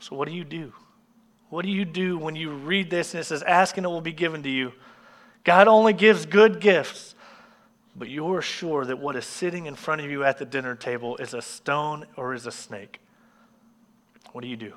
So, 0.00 0.16
what 0.16 0.26
do 0.26 0.34
you 0.34 0.44
do? 0.44 0.72
What 1.50 1.64
do 1.64 1.70
you 1.70 1.84
do 1.84 2.18
when 2.18 2.36
you 2.36 2.50
read 2.50 2.90
this 2.90 3.14
and 3.14 3.20
it 3.20 3.24
says, 3.24 3.42
Ask 3.42 3.76
and 3.76 3.86
it 3.86 3.88
will 3.88 4.00
be 4.00 4.12
given 4.12 4.42
to 4.42 4.50
you? 4.50 4.72
God 5.44 5.68
only 5.68 5.92
gives 5.92 6.26
good 6.26 6.60
gifts, 6.60 7.14
but 7.98 8.08
you're 8.08 8.42
sure 8.42 8.84
that 8.84 8.98
what 8.98 9.16
is 9.16 9.26
sitting 9.26 9.66
in 9.66 9.74
front 9.74 10.00
of 10.00 10.10
you 10.10 10.24
at 10.24 10.38
the 10.38 10.44
dinner 10.44 10.74
table 10.74 11.16
is 11.16 11.34
a 11.34 11.42
stone 11.42 12.06
or 12.16 12.32
is 12.32 12.46
a 12.46 12.52
snake. 12.52 13.00
What 14.32 14.42
do 14.42 14.48
you 14.48 14.56
do? 14.56 14.74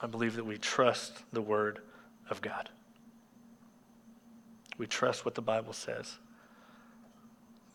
I 0.00 0.06
believe 0.06 0.36
that 0.36 0.44
we 0.44 0.58
trust 0.58 1.22
the 1.32 1.40
Word 1.40 1.80
of 2.28 2.40
God. 2.42 2.68
We 4.76 4.86
trust 4.86 5.24
what 5.24 5.34
the 5.34 5.42
Bible 5.42 5.72
says. 5.72 6.16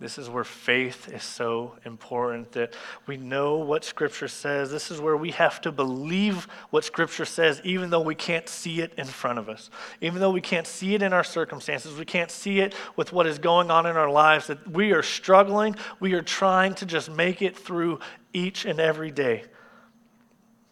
This 0.02 0.18
is 0.18 0.32
where 0.32 0.44
faith 0.44 1.10
is 1.14 1.22
so 1.22 1.78
important 1.86 2.54
that 2.54 2.74
we 3.06 3.18
know 3.18 3.58
what 3.58 3.86
Scripture 3.86 4.28
says. 4.28 4.72
This 4.72 4.90
is 4.90 5.00
where 5.00 5.16
we 5.16 5.30
have 5.30 5.62
to 5.62 5.72
believe 5.72 6.48
what 6.72 6.84
Scripture 6.84 7.24
says, 7.24 7.62
even 7.64 7.92
though 7.92 8.02
we 8.02 8.16
can't 8.16 8.50
see 8.50 8.82
it 8.82 8.96
in 8.98 9.06
front 9.06 9.38
of 9.38 9.48
us. 9.48 9.70
Even 10.02 10.20
though 10.20 10.32
we 10.32 10.42
can't 10.42 10.66
see 10.66 10.96
it 10.96 11.04
in 11.04 11.14
our 11.14 11.24
circumstances, 11.24 12.00
we 12.00 12.06
can't 12.06 12.32
see 12.32 12.62
it 12.62 12.74
with 12.96 13.14
what 13.14 13.28
is 13.28 13.38
going 13.38 13.70
on 13.70 13.86
in 13.86 13.96
our 13.96 14.10
lives, 14.10 14.48
that 14.48 14.68
we 14.68 14.92
are 14.92 15.04
struggling. 15.04 15.76
We 16.00 16.14
are 16.14 16.24
trying 16.24 16.74
to 16.76 16.88
just 16.88 17.12
make 17.12 17.44
it 17.44 17.56
through 17.56 18.00
each 18.34 18.66
and 18.66 18.80
every 18.80 19.12
day. 19.12 19.44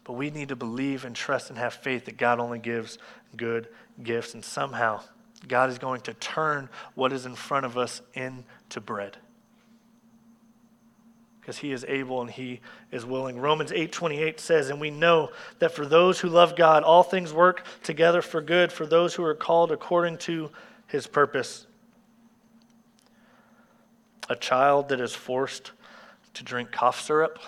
But 0.02 0.14
we 0.14 0.30
need 0.30 0.48
to 0.48 0.56
believe 0.56 1.04
and 1.04 1.14
trust 1.14 1.50
and 1.50 1.58
have 1.60 1.74
faith 1.74 2.06
that 2.06 2.16
God 2.16 2.40
only 2.40 2.58
gives 2.58 2.98
good 3.36 3.68
gifts, 4.02 4.34
and 4.34 4.44
somehow, 4.44 5.02
God 5.46 5.70
is 5.70 5.78
going 5.78 6.00
to 6.02 6.14
turn 6.14 6.68
what 6.96 7.12
is 7.12 7.26
in 7.26 7.36
front 7.36 7.64
of 7.64 7.78
us 7.78 8.02
into 8.70 8.80
bread. 8.80 9.16
Because 11.40 11.58
he 11.58 11.72
is 11.72 11.84
able 11.88 12.20
and 12.20 12.30
he 12.30 12.60
is 12.92 13.04
willing. 13.04 13.40
Romans 13.40 13.72
8:28 13.72 14.38
says, 14.38 14.70
"And 14.70 14.80
we 14.80 14.90
know 14.90 15.32
that 15.58 15.72
for 15.72 15.84
those 15.84 16.20
who 16.20 16.28
love 16.28 16.54
God, 16.54 16.84
all 16.84 17.02
things 17.02 17.32
work 17.32 17.64
together 17.82 18.22
for 18.22 18.40
good 18.40 18.72
for 18.72 18.86
those 18.86 19.16
who 19.16 19.24
are 19.24 19.34
called 19.34 19.72
according 19.72 20.18
to 20.18 20.52
his 20.86 21.08
purpose." 21.08 21.66
A 24.28 24.36
child 24.36 24.88
that 24.90 25.00
is 25.00 25.16
forced 25.16 25.72
to 26.34 26.44
drink 26.44 26.70
cough 26.70 27.00
syrup, 27.00 27.40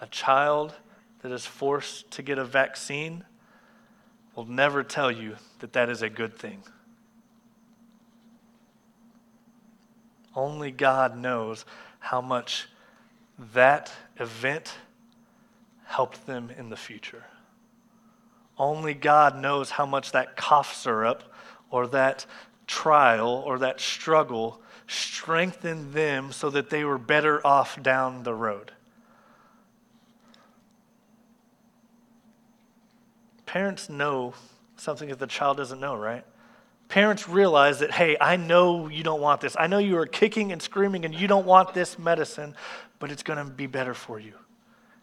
a 0.00 0.06
child 0.06 0.76
that 1.20 1.30
is 1.30 1.44
forced 1.44 2.10
to 2.12 2.22
get 2.22 2.38
a 2.38 2.44
vaccine, 2.44 3.26
will 4.34 4.46
never 4.46 4.82
tell 4.82 5.10
you 5.10 5.36
that 5.58 5.74
that 5.74 5.90
is 5.90 6.00
a 6.00 6.08
good 6.08 6.38
thing. 6.38 6.62
Only 10.36 10.70
God 10.70 11.16
knows 11.16 11.64
how 11.98 12.20
much 12.20 12.68
that 13.54 13.90
event 14.18 14.74
helped 15.86 16.26
them 16.26 16.50
in 16.56 16.68
the 16.68 16.76
future. 16.76 17.24
Only 18.58 18.94
God 18.94 19.36
knows 19.36 19.70
how 19.70 19.86
much 19.86 20.12
that 20.12 20.36
cough 20.36 20.74
syrup 20.74 21.24
or 21.70 21.86
that 21.88 22.26
trial 22.66 23.42
or 23.46 23.58
that 23.58 23.80
struggle 23.80 24.60
strengthened 24.86 25.94
them 25.94 26.32
so 26.32 26.50
that 26.50 26.70
they 26.70 26.84
were 26.84 26.98
better 26.98 27.44
off 27.46 27.82
down 27.82 28.22
the 28.22 28.34
road. 28.34 28.72
Parents 33.46 33.88
know 33.88 34.34
something 34.76 35.08
that 35.08 35.18
the 35.18 35.26
child 35.26 35.56
doesn't 35.56 35.80
know, 35.80 35.96
right? 35.96 36.24
Parents 36.88 37.28
realize 37.28 37.80
that, 37.80 37.90
hey, 37.90 38.16
I 38.20 38.36
know 38.36 38.88
you 38.88 39.02
don't 39.02 39.20
want 39.20 39.40
this. 39.40 39.56
I 39.58 39.66
know 39.66 39.78
you 39.78 39.98
are 39.98 40.06
kicking 40.06 40.52
and 40.52 40.62
screaming 40.62 41.04
and 41.04 41.14
you 41.14 41.26
don't 41.26 41.46
want 41.46 41.74
this 41.74 41.98
medicine, 41.98 42.54
but 42.98 43.10
it's 43.10 43.22
going 43.22 43.44
to 43.44 43.52
be 43.52 43.66
better 43.66 43.94
for 43.94 44.20
you. 44.20 44.34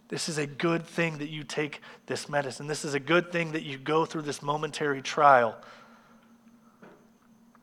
This 0.07 0.29
is 0.29 0.37
a 0.37 0.47
good 0.47 0.85
thing 0.85 1.17
that 1.17 1.29
you 1.29 1.43
take 1.43 1.81
this 2.05 2.29
medicine. 2.29 2.67
This 2.67 2.85
is 2.85 2.93
a 2.93 2.99
good 2.99 3.31
thing 3.31 3.51
that 3.53 3.63
you 3.63 3.77
go 3.77 4.05
through 4.05 4.21
this 4.21 4.41
momentary 4.41 5.01
trial. 5.01 5.55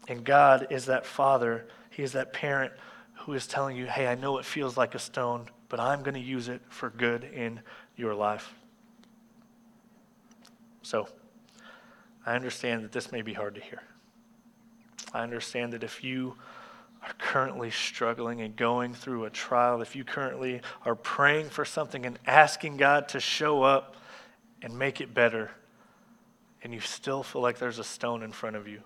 And 0.08 0.24
God 0.24 0.66
is 0.70 0.86
that 0.86 1.06
father, 1.06 1.66
He 1.90 2.02
is 2.02 2.12
that 2.12 2.32
parent 2.32 2.72
who 3.20 3.34
is 3.34 3.46
telling 3.46 3.76
you, 3.76 3.86
hey, 3.86 4.06
I 4.06 4.16
know 4.16 4.38
it 4.38 4.44
feels 4.44 4.76
like 4.76 4.94
a 4.94 4.98
stone, 4.98 5.46
but 5.68 5.78
I'm 5.78 6.02
going 6.02 6.14
to 6.14 6.20
use 6.20 6.48
it 6.48 6.60
for 6.68 6.90
good 6.90 7.24
in 7.24 7.60
your 7.96 8.14
life. 8.14 8.52
So, 10.82 11.06
I 12.26 12.34
understand 12.34 12.82
that 12.84 12.92
this 12.92 13.12
may 13.12 13.22
be 13.22 13.32
hard 13.32 13.54
to 13.54 13.60
hear. 13.60 13.82
I 15.12 15.22
understand 15.22 15.72
that 15.72 15.82
if 15.82 16.04
you 16.04 16.36
are 17.02 17.12
currently 17.18 17.70
struggling 17.70 18.42
and 18.42 18.54
going 18.54 18.94
through 18.94 19.24
a 19.24 19.30
trial, 19.30 19.80
if 19.80 19.96
you 19.96 20.04
currently 20.04 20.60
are 20.84 20.94
praying 20.94 21.48
for 21.48 21.64
something 21.64 22.04
and 22.04 22.18
asking 22.26 22.76
God 22.76 23.08
to 23.10 23.20
show 23.20 23.62
up 23.62 23.96
and 24.62 24.78
make 24.78 25.00
it 25.00 25.14
better, 25.14 25.50
and 26.62 26.74
you 26.74 26.80
still 26.80 27.22
feel 27.22 27.40
like 27.40 27.58
there's 27.58 27.78
a 27.78 27.84
stone 27.84 28.22
in 28.22 28.32
front 28.32 28.56
of 28.56 28.68
you, 28.68 28.82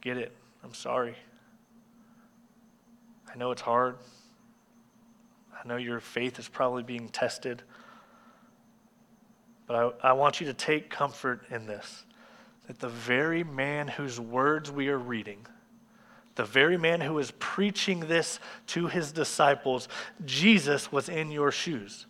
get 0.00 0.16
it. 0.16 0.32
I'm 0.64 0.74
sorry. 0.74 1.14
I 3.32 3.36
know 3.36 3.50
it's 3.50 3.62
hard. 3.62 3.96
I 5.52 5.68
know 5.68 5.76
your 5.76 6.00
faith 6.00 6.38
is 6.38 6.48
probably 6.48 6.82
being 6.82 7.08
tested. 7.08 7.62
But 9.66 9.94
I, 10.02 10.08
I 10.08 10.12
want 10.14 10.40
you 10.40 10.46
to 10.46 10.54
take 10.54 10.88
comfort 10.88 11.44
in 11.50 11.66
this 11.66 12.04
that 12.68 12.78
the 12.78 12.88
very 12.88 13.42
man 13.42 13.88
whose 13.88 14.20
words 14.20 14.70
we 14.70 14.88
are 14.88 14.98
reading, 14.98 15.46
the 16.36 16.44
very 16.44 16.76
man 16.76 17.00
who 17.00 17.18
is 17.18 17.32
preaching 17.38 18.00
this 18.00 18.38
to 18.68 18.86
his 18.86 19.10
disciples, 19.10 19.88
Jesus 20.24 20.92
was 20.92 21.08
in 21.08 21.30
your 21.30 21.50
shoes. 21.50 22.06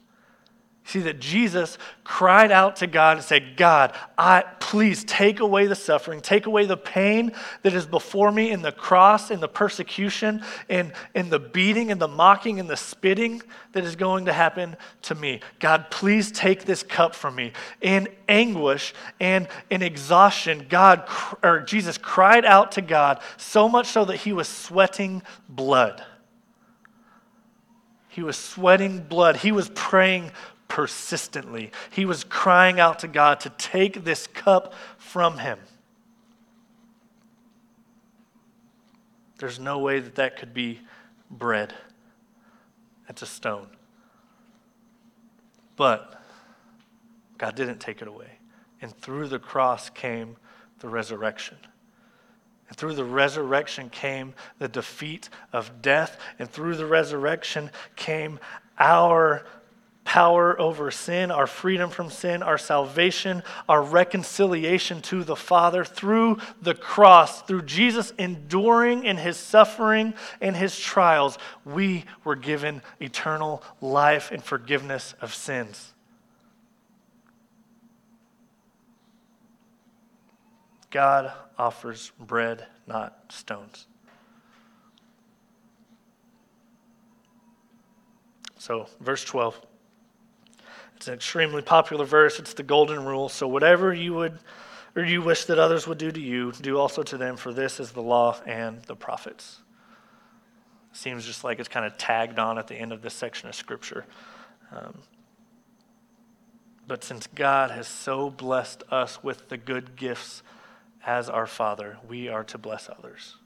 See 0.88 1.00
that 1.00 1.20
Jesus 1.20 1.76
cried 2.02 2.50
out 2.50 2.76
to 2.76 2.86
God 2.86 3.18
and 3.18 3.26
said, 3.26 3.58
God, 3.58 3.92
I, 4.16 4.42
please 4.58 5.04
take 5.04 5.38
away 5.38 5.66
the 5.66 5.74
suffering, 5.74 6.22
take 6.22 6.46
away 6.46 6.64
the 6.64 6.78
pain 6.78 7.32
that 7.62 7.74
is 7.74 7.84
before 7.84 8.32
me 8.32 8.50
in 8.52 8.62
the 8.62 8.72
cross, 8.72 9.30
in 9.30 9.40
the 9.40 9.48
persecution, 9.48 10.42
in, 10.66 10.94
in 11.14 11.28
the 11.28 11.40
beating, 11.40 11.90
and 11.90 12.00
the 12.00 12.08
mocking, 12.08 12.58
and 12.58 12.70
the 12.70 12.76
spitting 12.76 13.42
that 13.72 13.84
is 13.84 13.96
going 13.96 14.24
to 14.24 14.32
happen 14.32 14.78
to 15.02 15.14
me. 15.14 15.40
God, 15.60 15.90
please 15.90 16.32
take 16.32 16.64
this 16.64 16.82
cup 16.82 17.14
from 17.14 17.34
me. 17.34 17.52
In 17.82 18.08
anguish 18.26 18.94
and 19.20 19.46
in 19.68 19.82
exhaustion, 19.82 20.68
God 20.70 21.06
or 21.42 21.60
Jesus 21.60 21.98
cried 21.98 22.46
out 22.46 22.72
to 22.72 22.80
God 22.80 23.20
so 23.36 23.68
much 23.68 23.88
so 23.88 24.06
that 24.06 24.16
he 24.16 24.32
was 24.32 24.48
sweating 24.48 25.22
blood. 25.50 26.02
He 28.08 28.22
was 28.22 28.38
sweating 28.38 29.00
blood. 29.00 29.36
He 29.36 29.52
was 29.52 29.70
praying 29.74 30.32
persistently. 30.68 31.72
He 31.90 32.04
was 32.04 32.22
crying 32.24 32.78
out 32.78 33.00
to 33.00 33.08
God 33.08 33.40
to 33.40 33.50
take 33.50 34.04
this 34.04 34.26
cup 34.26 34.74
from 34.98 35.38
him. 35.38 35.58
There's 39.38 39.58
no 39.58 39.78
way 39.78 40.00
that 40.00 40.16
that 40.16 40.36
could 40.36 40.52
be 40.52 40.80
bread. 41.30 41.72
It's 43.08 43.22
a 43.22 43.26
stone. 43.26 43.68
But 45.76 46.20
God 47.38 47.54
didn't 47.54 47.78
take 47.78 48.02
it 48.02 48.08
away. 48.08 48.32
And 48.82 48.94
through 49.00 49.28
the 49.28 49.38
cross 49.38 49.90
came 49.90 50.36
the 50.80 50.88
resurrection. 50.88 51.56
And 52.68 52.76
through 52.76 52.94
the 52.94 53.04
resurrection 53.04 53.88
came 53.88 54.34
the 54.58 54.68
defeat 54.68 55.30
of 55.52 55.80
death. 55.80 56.20
And 56.38 56.50
through 56.50 56.76
the 56.76 56.86
resurrection 56.86 57.70
came 57.96 58.40
our 58.78 59.46
power 60.08 60.58
over 60.58 60.90
sin, 60.90 61.30
our 61.30 61.46
freedom 61.46 61.90
from 61.90 62.08
sin, 62.08 62.42
our 62.42 62.56
salvation, 62.56 63.42
our 63.68 63.82
reconciliation 63.82 65.02
to 65.02 65.22
the 65.22 65.36
Father 65.36 65.84
through 65.84 66.38
the 66.62 66.72
cross, 66.72 67.42
through 67.42 67.60
Jesus 67.60 68.14
enduring 68.16 69.04
in 69.04 69.18
his 69.18 69.36
suffering 69.36 70.14
and 70.40 70.56
his 70.56 70.80
trials, 70.80 71.36
we 71.66 72.06
were 72.24 72.36
given 72.36 72.80
eternal 73.02 73.62
life 73.82 74.30
and 74.32 74.42
forgiveness 74.42 75.14
of 75.20 75.34
sins. 75.34 75.92
God 80.90 81.30
offers 81.58 82.12
bread, 82.18 82.66
not 82.86 83.30
stones. 83.30 83.86
So, 88.56 88.86
verse 89.02 89.22
12. 89.22 89.67
It's 90.98 91.06
an 91.06 91.14
extremely 91.14 91.62
popular 91.62 92.04
verse. 92.04 92.40
It's 92.40 92.54
the 92.54 92.64
golden 92.64 93.04
rule. 93.04 93.28
So 93.28 93.46
whatever 93.46 93.94
you 93.94 94.14
would 94.14 94.40
or 94.96 95.04
you 95.04 95.22
wish 95.22 95.44
that 95.44 95.56
others 95.56 95.86
would 95.86 95.98
do 95.98 96.10
to 96.10 96.20
you, 96.20 96.50
do 96.60 96.76
also 96.76 97.04
to 97.04 97.16
them, 97.16 97.36
for 97.36 97.52
this 97.52 97.78
is 97.78 97.92
the 97.92 98.02
law 98.02 98.36
and 98.44 98.82
the 98.82 98.96
prophets. 98.96 99.60
Seems 100.92 101.24
just 101.24 101.44
like 101.44 101.60
it's 101.60 101.68
kind 101.68 101.86
of 101.86 101.96
tagged 101.98 102.40
on 102.40 102.58
at 102.58 102.66
the 102.66 102.74
end 102.74 102.92
of 102.92 103.00
this 103.00 103.14
section 103.14 103.48
of 103.48 103.54
Scripture. 103.54 104.06
Um, 104.72 104.98
But 106.88 107.04
since 107.04 107.28
God 107.28 107.70
has 107.70 107.86
so 107.86 108.28
blessed 108.28 108.82
us 108.90 109.22
with 109.22 109.50
the 109.50 109.56
good 109.56 109.94
gifts 109.94 110.42
as 111.06 111.28
our 111.28 111.46
Father, 111.46 111.98
we 112.08 112.28
are 112.28 112.42
to 112.42 112.58
bless 112.58 112.88
others. 112.88 113.36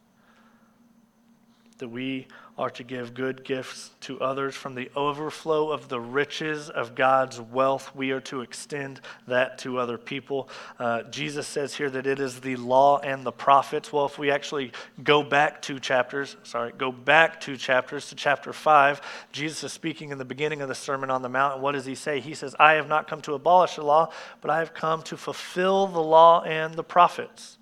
That 1.83 1.89
we 1.89 2.29
are 2.57 2.71
to 2.71 2.85
give 2.85 3.13
good 3.13 3.43
gifts 3.43 3.91
to 4.03 4.21
others 4.21 4.55
from 4.55 4.77
the 4.77 4.89
overflow 4.95 5.73
of 5.73 5.89
the 5.89 5.99
riches 5.99 6.71
of 6.71 6.95
God's 6.95 7.41
wealth. 7.41 7.91
We 7.93 8.13
are 8.13 8.21
to 8.21 8.43
extend 8.43 9.01
that 9.27 9.59
to 9.59 9.79
other 9.79 9.99
people. 9.99 10.49
Uh, 10.79 11.03
Jesus 11.03 11.49
says 11.49 11.75
here 11.75 11.91
that 11.91 12.07
it 12.07 12.21
is 12.21 12.39
the 12.39 12.55
law 12.55 13.01
and 13.01 13.25
the 13.25 13.33
prophets. 13.33 13.93
Well, 13.93 14.07
if 14.07 14.17
we 14.17 14.31
actually 14.31 14.71
go 15.03 15.25
back 15.25 15.61
two 15.61 15.81
chapters, 15.81 16.37
sorry, 16.45 16.71
go 16.71 16.93
back 16.93 17.41
two 17.41 17.57
chapters 17.57 18.09
to 18.11 18.15
chapter 18.15 18.53
5, 18.53 19.01
Jesus 19.33 19.65
is 19.65 19.73
speaking 19.73 20.13
in 20.13 20.19
the 20.19 20.25
beginning 20.25 20.63
of 20.63 20.69
the 20.69 20.77
Sermon 20.77 21.11
on 21.11 21.23
the 21.23 21.29
Mount. 21.29 21.55
And 21.55 21.63
what 21.65 21.73
does 21.73 21.85
he 21.85 21.97
say? 21.97 22.21
He 22.21 22.35
says, 22.35 22.55
I 22.61 22.75
have 22.75 22.87
not 22.87 23.09
come 23.09 23.23
to 23.23 23.35
abolish 23.35 23.75
the 23.75 23.83
law, 23.83 24.13
but 24.41 24.53
I 24.53 24.61
have 24.61 24.73
come 24.73 25.03
to 25.03 25.17
fulfill 25.17 25.89
the 25.89 26.01
law 26.01 26.43
and 26.45 26.75
the 26.75 26.85
prophets. 26.85 27.59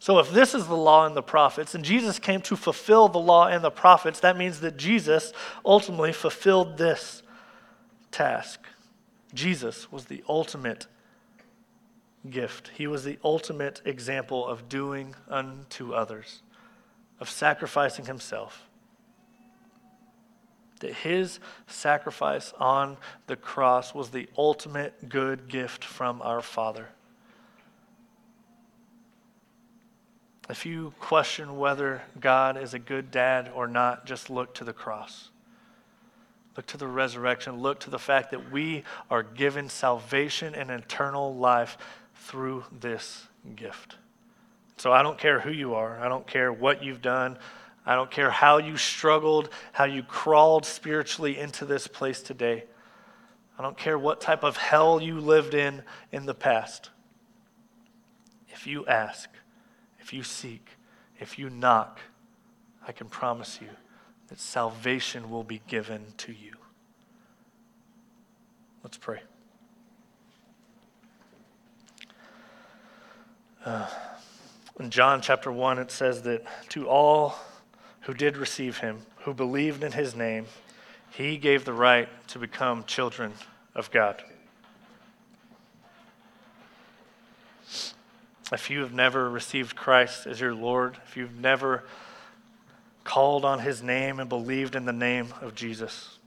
So, 0.00 0.20
if 0.20 0.30
this 0.30 0.54
is 0.54 0.66
the 0.66 0.76
law 0.76 1.06
and 1.06 1.16
the 1.16 1.22
prophets, 1.22 1.74
and 1.74 1.84
Jesus 1.84 2.18
came 2.18 2.40
to 2.42 2.56
fulfill 2.56 3.08
the 3.08 3.18
law 3.18 3.48
and 3.48 3.64
the 3.64 3.70
prophets, 3.70 4.20
that 4.20 4.36
means 4.36 4.60
that 4.60 4.76
Jesus 4.76 5.32
ultimately 5.64 6.12
fulfilled 6.12 6.78
this 6.78 7.22
task. 8.12 8.60
Jesus 9.34 9.90
was 9.90 10.04
the 10.04 10.22
ultimate 10.28 10.86
gift, 12.30 12.70
He 12.76 12.86
was 12.86 13.04
the 13.04 13.18
ultimate 13.24 13.82
example 13.84 14.46
of 14.46 14.68
doing 14.68 15.14
unto 15.28 15.92
others, 15.92 16.42
of 17.18 17.28
sacrificing 17.28 18.04
Himself. 18.04 18.68
That 20.78 20.94
His 20.94 21.40
sacrifice 21.66 22.52
on 22.60 22.98
the 23.26 23.36
cross 23.36 23.94
was 23.94 24.10
the 24.10 24.28
ultimate 24.38 25.08
good 25.08 25.48
gift 25.48 25.84
from 25.84 26.22
our 26.22 26.40
Father. 26.40 26.90
If 30.48 30.64
you 30.64 30.94
question 30.98 31.58
whether 31.58 32.02
God 32.18 32.56
is 32.56 32.72
a 32.72 32.78
good 32.78 33.10
dad 33.10 33.50
or 33.54 33.66
not, 33.66 34.06
just 34.06 34.30
look 34.30 34.54
to 34.54 34.64
the 34.64 34.72
cross. 34.72 35.28
Look 36.56 36.66
to 36.66 36.76
the 36.76 36.88
resurrection. 36.88 37.60
Look 37.60 37.80
to 37.80 37.90
the 37.90 37.98
fact 37.98 38.30
that 38.30 38.50
we 38.50 38.84
are 39.10 39.22
given 39.22 39.68
salvation 39.68 40.54
and 40.54 40.70
eternal 40.70 41.34
life 41.34 41.76
through 42.14 42.64
this 42.80 43.26
gift. 43.54 43.96
So 44.78 44.92
I 44.92 45.02
don't 45.02 45.18
care 45.18 45.40
who 45.40 45.50
you 45.50 45.74
are, 45.74 45.98
I 45.98 46.08
don't 46.08 46.26
care 46.26 46.52
what 46.52 46.84
you've 46.84 47.02
done, 47.02 47.38
I 47.84 47.94
don't 47.94 48.10
care 48.10 48.30
how 48.30 48.58
you 48.58 48.76
struggled, 48.76 49.50
how 49.72 49.84
you 49.84 50.02
crawled 50.02 50.64
spiritually 50.64 51.36
into 51.38 51.64
this 51.64 51.86
place 51.86 52.22
today. 52.22 52.64
I 53.58 53.62
don't 53.62 53.76
care 53.76 53.98
what 53.98 54.20
type 54.20 54.44
of 54.44 54.56
hell 54.56 55.02
you 55.02 55.20
lived 55.20 55.54
in 55.54 55.82
in 56.12 56.26
the 56.26 56.34
past. 56.34 56.90
If 58.50 58.66
you 58.66 58.86
ask, 58.86 59.28
if 60.08 60.14
you 60.14 60.22
seek, 60.22 60.66
if 61.20 61.38
you 61.38 61.50
knock, 61.50 62.00
I 62.86 62.92
can 62.92 63.08
promise 63.10 63.58
you 63.60 63.68
that 64.28 64.40
salvation 64.40 65.28
will 65.28 65.44
be 65.44 65.60
given 65.66 66.02
to 66.16 66.32
you. 66.32 66.54
Let's 68.82 68.96
pray. 68.96 69.20
Uh, 73.66 73.86
in 74.80 74.88
John 74.88 75.20
chapter 75.20 75.52
1, 75.52 75.78
it 75.78 75.90
says 75.90 76.22
that 76.22 76.42
to 76.70 76.88
all 76.88 77.34
who 78.00 78.14
did 78.14 78.38
receive 78.38 78.78
him, 78.78 79.00
who 79.24 79.34
believed 79.34 79.84
in 79.84 79.92
his 79.92 80.16
name, 80.16 80.46
he 81.10 81.36
gave 81.36 81.66
the 81.66 81.74
right 81.74 82.08
to 82.28 82.38
become 82.38 82.84
children 82.84 83.34
of 83.74 83.90
God. 83.90 84.22
If 88.52 88.70
you 88.70 88.80
have 88.80 88.92
never 88.92 89.28
received 89.28 89.76
Christ 89.76 90.26
as 90.26 90.40
your 90.40 90.54
Lord, 90.54 90.96
if 91.06 91.16
you've 91.16 91.38
never 91.38 91.84
called 93.04 93.44
on 93.44 93.60
his 93.60 93.82
name 93.82 94.20
and 94.20 94.28
believed 94.28 94.74
in 94.74 94.84
the 94.84 94.92
name 94.92 95.34
of 95.40 95.54
Jesus, 95.54 96.18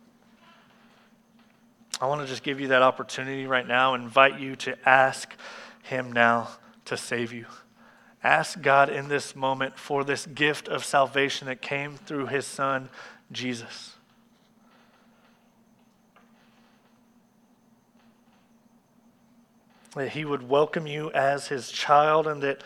I 1.99 2.05
want 2.07 2.21
to 2.21 2.27
just 2.27 2.43
give 2.43 2.59
you 2.59 2.69
that 2.69 2.81
opportunity 2.81 3.45
right 3.45 3.67
now, 3.67 3.93
invite 3.93 4.39
you 4.39 4.55
to 4.57 4.77
ask 4.87 5.35
him 5.83 6.11
now 6.11 6.49
to 6.85 6.97
save 6.97 7.31
you. 7.33 7.45
Ask 8.23 8.61
God 8.61 8.89
in 8.89 9.07
this 9.07 9.35
moment 9.35 9.77
for 9.77 10.03
this 10.03 10.25
gift 10.27 10.67
of 10.67 10.85
salvation 10.85 11.47
that 11.47 11.61
came 11.61 11.97
through 11.97 12.27
his 12.27 12.45
son, 12.45 12.89
Jesus. 13.31 13.95
That 19.95 20.09
he 20.09 20.25
would 20.25 20.47
welcome 20.47 20.87
you 20.87 21.11
as 21.11 21.47
his 21.47 21.71
child, 21.71 22.27
and 22.27 22.41
that 22.43 22.63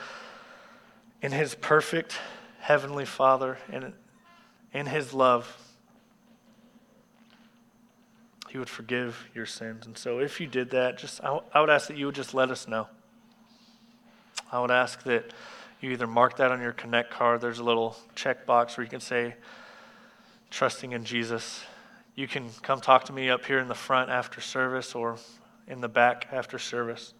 in 1.22 1.32
his 1.32 1.56
perfect 1.56 2.20
heavenly 2.60 3.06
Father 3.06 3.58
and 3.72 3.94
in 4.74 4.86
his 4.86 5.14
love, 5.14 5.58
he 8.50 8.58
would 8.58 8.70
forgive 8.70 9.28
your 9.34 9.46
sins. 9.46 9.86
And 9.86 9.98
so, 9.98 10.20
if 10.20 10.40
you 10.40 10.48
did 10.48 10.70
that, 10.72 10.98
just 10.98 11.24
I, 11.24 11.40
I 11.54 11.62
would 11.62 11.70
ask 11.70 11.88
that 11.88 11.98
you 11.98 12.06
would 12.06 12.16
just 12.16 12.34
let 12.34 12.52
us 12.52 12.68
know. 12.68 12.88
I 14.52 14.60
would 14.60 14.72
ask 14.72 15.04
that 15.04 15.34
you 15.82 15.92
either 15.92 16.08
mark 16.08 16.38
that 16.38 16.52
on 16.52 16.62
your 16.62 16.72
Connect 16.72 17.12
card. 17.12 17.42
There's 17.42 17.60
a 17.60 17.64
little 17.64 17.98
check 18.16 18.46
box 18.46 18.78
where 18.78 18.84
you 18.84 18.90
can 18.90 19.00
say, 19.00 19.36
trusting 20.50 20.94
in 20.94 21.04
Jesus. 21.04 21.64
You 22.16 22.28
can 22.28 22.50
come 22.62 22.80
talk 22.80 23.04
to 23.06 23.14
me 23.14 23.30
up 23.30 23.46
here 23.46 23.60
in 23.60 23.68
the 23.68 23.76
front 23.76 24.10
after 24.10 24.40
service 24.40 24.96
or 24.96 25.18
in 25.68 25.82
the 25.82 25.90
back 25.90 26.28
after 26.32 26.60
service. 26.60 27.14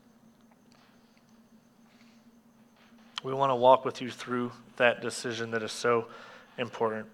We 3.24 3.34
want 3.34 3.50
to 3.50 3.56
walk 3.56 3.86
with 3.86 4.02
you 4.02 4.12
through 4.12 4.52
that 4.78 5.02
decision 5.02 5.52
that 5.52 5.64
is 5.64 5.72
so 5.72 6.08
important. 6.58 7.08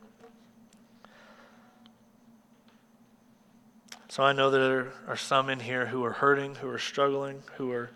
So 4.09 4.23
I 4.23 4.33
know 4.33 4.51
there 4.51 4.91
are 5.07 5.15
some 5.15 5.49
in 5.49 5.61
here 5.61 5.85
who 5.85 6.03
are 6.03 6.11
hurting, 6.11 6.55
who 6.55 6.67
are 6.67 6.77
struggling, 6.77 7.43
who 7.55 7.71
are 7.71 7.91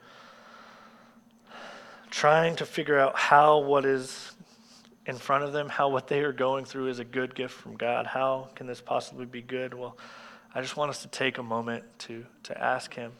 trying 2.09 2.55
to 2.55 2.65
figure 2.65 2.97
out 2.97 3.17
how 3.17 3.59
what 3.59 3.83
is 3.83 4.31
in 5.05 5.17
front 5.17 5.43
of 5.43 5.51
them, 5.51 5.67
how 5.67 5.89
what 5.89 6.07
they 6.07 6.21
are 6.21 6.31
going 6.31 6.63
through 6.63 6.87
is 6.87 6.99
a 6.99 7.03
good 7.03 7.35
gift 7.35 7.53
from 7.53 7.75
God. 7.75 8.07
How 8.07 8.47
can 8.55 8.65
this 8.65 8.79
possibly 8.79 9.25
be 9.25 9.41
good? 9.41 9.73
Well, 9.73 9.97
I 10.53 10.61
just 10.61 10.77
want 10.77 10.89
us 10.89 11.01
to 11.01 11.09
take 11.09 11.37
a 11.37 11.43
moment 11.43 11.83
to, 11.99 12.25
to 12.43 12.57
ask 12.57 12.93
Him 12.93 13.11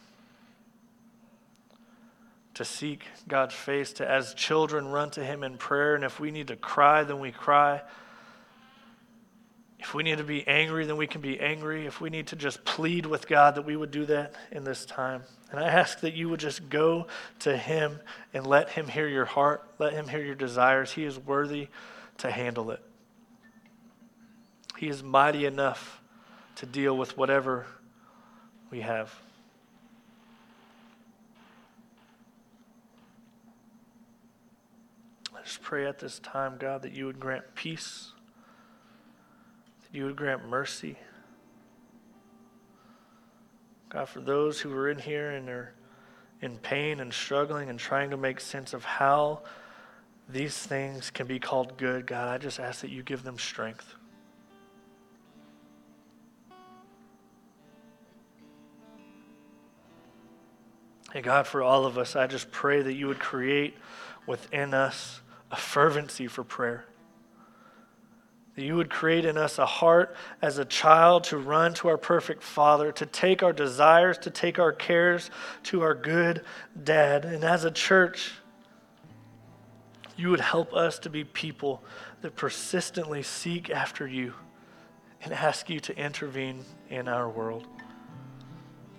to 2.56 2.66
seek 2.66 3.06
God's 3.28 3.54
face, 3.54 3.94
to 3.94 4.10
as 4.10 4.34
children 4.34 4.88
run 4.88 5.12
to 5.12 5.24
Him 5.24 5.44
in 5.44 5.58
prayer. 5.58 5.96
And 5.96 6.04
if 6.04 6.20
we 6.20 6.32
need 6.32 6.48
to 6.48 6.56
cry, 6.56 7.04
then 7.04 7.20
we 7.20 7.32
cry. 7.32 7.82
If 9.80 9.94
we 9.94 10.04
need 10.04 10.18
to 10.18 10.24
be 10.24 10.48
angry, 10.48 10.86
then 10.86 10.98
we 10.98 11.06
can 11.06 11.22
be 11.22 11.40
angry. 11.40 11.86
If 11.86 12.02
we 12.02 12.10
need 12.10 12.28
to 12.28 12.36
just 12.36 12.66
plead 12.66 13.06
with 13.06 13.28
God, 13.28 13.56
that 13.56 13.66
we 13.66 13.76
would 13.76 13.92
do 13.92 14.06
that 14.08 14.34
in 14.52 14.64
this 14.64 14.86
time. 14.86 15.22
And 15.52 15.60
I 15.60 15.68
ask 15.68 16.00
that 16.00 16.14
you 16.14 16.30
would 16.30 16.40
just 16.40 16.70
go 16.70 17.08
to 17.40 17.56
Him 17.56 18.00
and 18.34 18.48
let 18.48 18.70
Him 18.70 18.88
hear 18.88 19.08
your 19.08 19.26
heart, 19.26 19.64
let 19.78 19.94
Him 19.94 20.08
hear 20.08 20.24
your 20.24 20.36
desires. 20.36 20.92
He 20.92 21.04
is 21.04 21.20
worthy 21.20 21.68
to 22.20 22.32
handle 22.32 22.72
it. 22.72 22.82
He 24.78 24.88
is 24.88 25.04
mighty 25.04 25.46
enough 25.46 26.02
to 26.56 26.66
deal 26.66 26.98
with 26.98 27.18
whatever 27.18 27.66
we 28.72 28.82
have. 28.82 29.14
Just 35.46 35.62
pray 35.62 35.86
at 35.86 36.00
this 36.00 36.18
time, 36.20 36.58
God, 36.58 36.82
that 36.82 36.94
you 36.94 37.06
would 37.06 37.20
grant 37.20 37.44
peace, 37.54 38.12
that 39.84 39.96
you 39.96 40.06
would 40.06 40.16
grant 40.16 40.50
mercy. 40.50 40.98
God, 43.90 44.10
for 44.10 44.22
those 44.22 44.60
who 44.60 44.74
are 44.74 44.90
in 44.90 44.98
here 44.98 45.30
and 45.30 45.48
are 45.48 45.76
in 46.42 46.58
pain 46.58 47.00
and 47.00 47.14
struggling 47.14 47.70
and 47.70 47.78
trying 47.78 48.10
to 48.10 48.18
make 48.18 48.40
sense 48.40 48.74
of 48.74 48.84
how 48.84 49.44
these 50.28 50.58
things 50.58 51.12
can 51.12 51.28
be 51.28 51.38
called 51.38 51.78
good, 51.78 52.08
God, 52.08 52.28
I 52.28 52.40
just 52.40 52.60
ask 52.60 52.82
that 52.82 52.90
you 52.90 53.04
give 53.04 53.22
them 53.22 53.38
strength. 53.38 53.94
And 61.14 61.24
God, 61.24 61.46
for 61.46 61.62
all 61.62 61.86
of 61.86 62.00
us, 62.00 62.16
I 62.16 62.26
just 62.26 62.50
pray 62.52 62.82
that 62.82 62.96
you 62.96 63.08
would 63.08 63.20
create 63.20 63.76
within 64.26 64.74
us 64.74 65.22
a 65.56 65.58
fervency 65.58 66.28
for 66.28 66.44
prayer. 66.44 66.84
That 68.56 68.66
you 68.66 68.76
would 68.76 68.90
create 68.90 69.24
in 69.24 69.38
us 69.38 69.58
a 69.58 69.66
heart 69.66 70.14
as 70.42 70.58
a 70.58 70.66
child 70.66 71.24
to 71.26 71.38
run 71.38 71.74
to 71.76 71.88
our 71.88 71.98
perfect 71.98 72.44
Father, 72.44 72.92
to 72.92 73.06
take 73.06 73.42
our 73.42 73.54
desires, 73.54 74.18
to 74.20 74.30
take 74.30 74.60
our 74.60 74.74
cares 74.74 75.32
to 75.64 75.82
our 75.82 75.96
good 75.96 76.42
dad. 76.84 77.24
And 77.24 77.46
as 77.46 77.64
a 77.64 77.72
church, 77.72 78.34
you 80.18 80.30
would 80.30 80.42
help 80.42 80.74
us 80.74 81.00
to 81.00 81.10
be 81.10 81.24
people 81.24 81.82
that 82.22 82.36
persistently 82.36 83.24
seek 83.24 83.70
after 83.70 84.06
you 84.06 84.34
and 85.24 85.34
ask 85.34 85.70
you 85.70 85.80
to 85.80 85.98
intervene 85.98 86.66
in 86.90 87.08
our 87.08 87.30
world. 87.30 87.66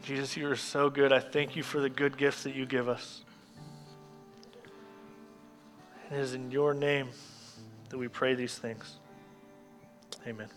Jesus, 0.02 0.38
you 0.38 0.48
are 0.48 0.56
so 0.56 0.88
good. 0.88 1.12
I 1.12 1.20
thank 1.20 1.54
you 1.54 1.62
for 1.62 1.80
the 1.80 1.90
good 1.90 2.16
gifts 2.16 2.44
that 2.44 2.54
you 2.54 2.64
give 2.64 2.88
us. 2.88 3.25
It 6.10 6.18
is 6.18 6.34
in 6.34 6.50
your 6.52 6.72
name 6.72 7.08
that 7.88 7.98
we 7.98 8.06
pray 8.06 8.34
these 8.34 8.56
things. 8.56 8.96
Amen. 10.26 10.48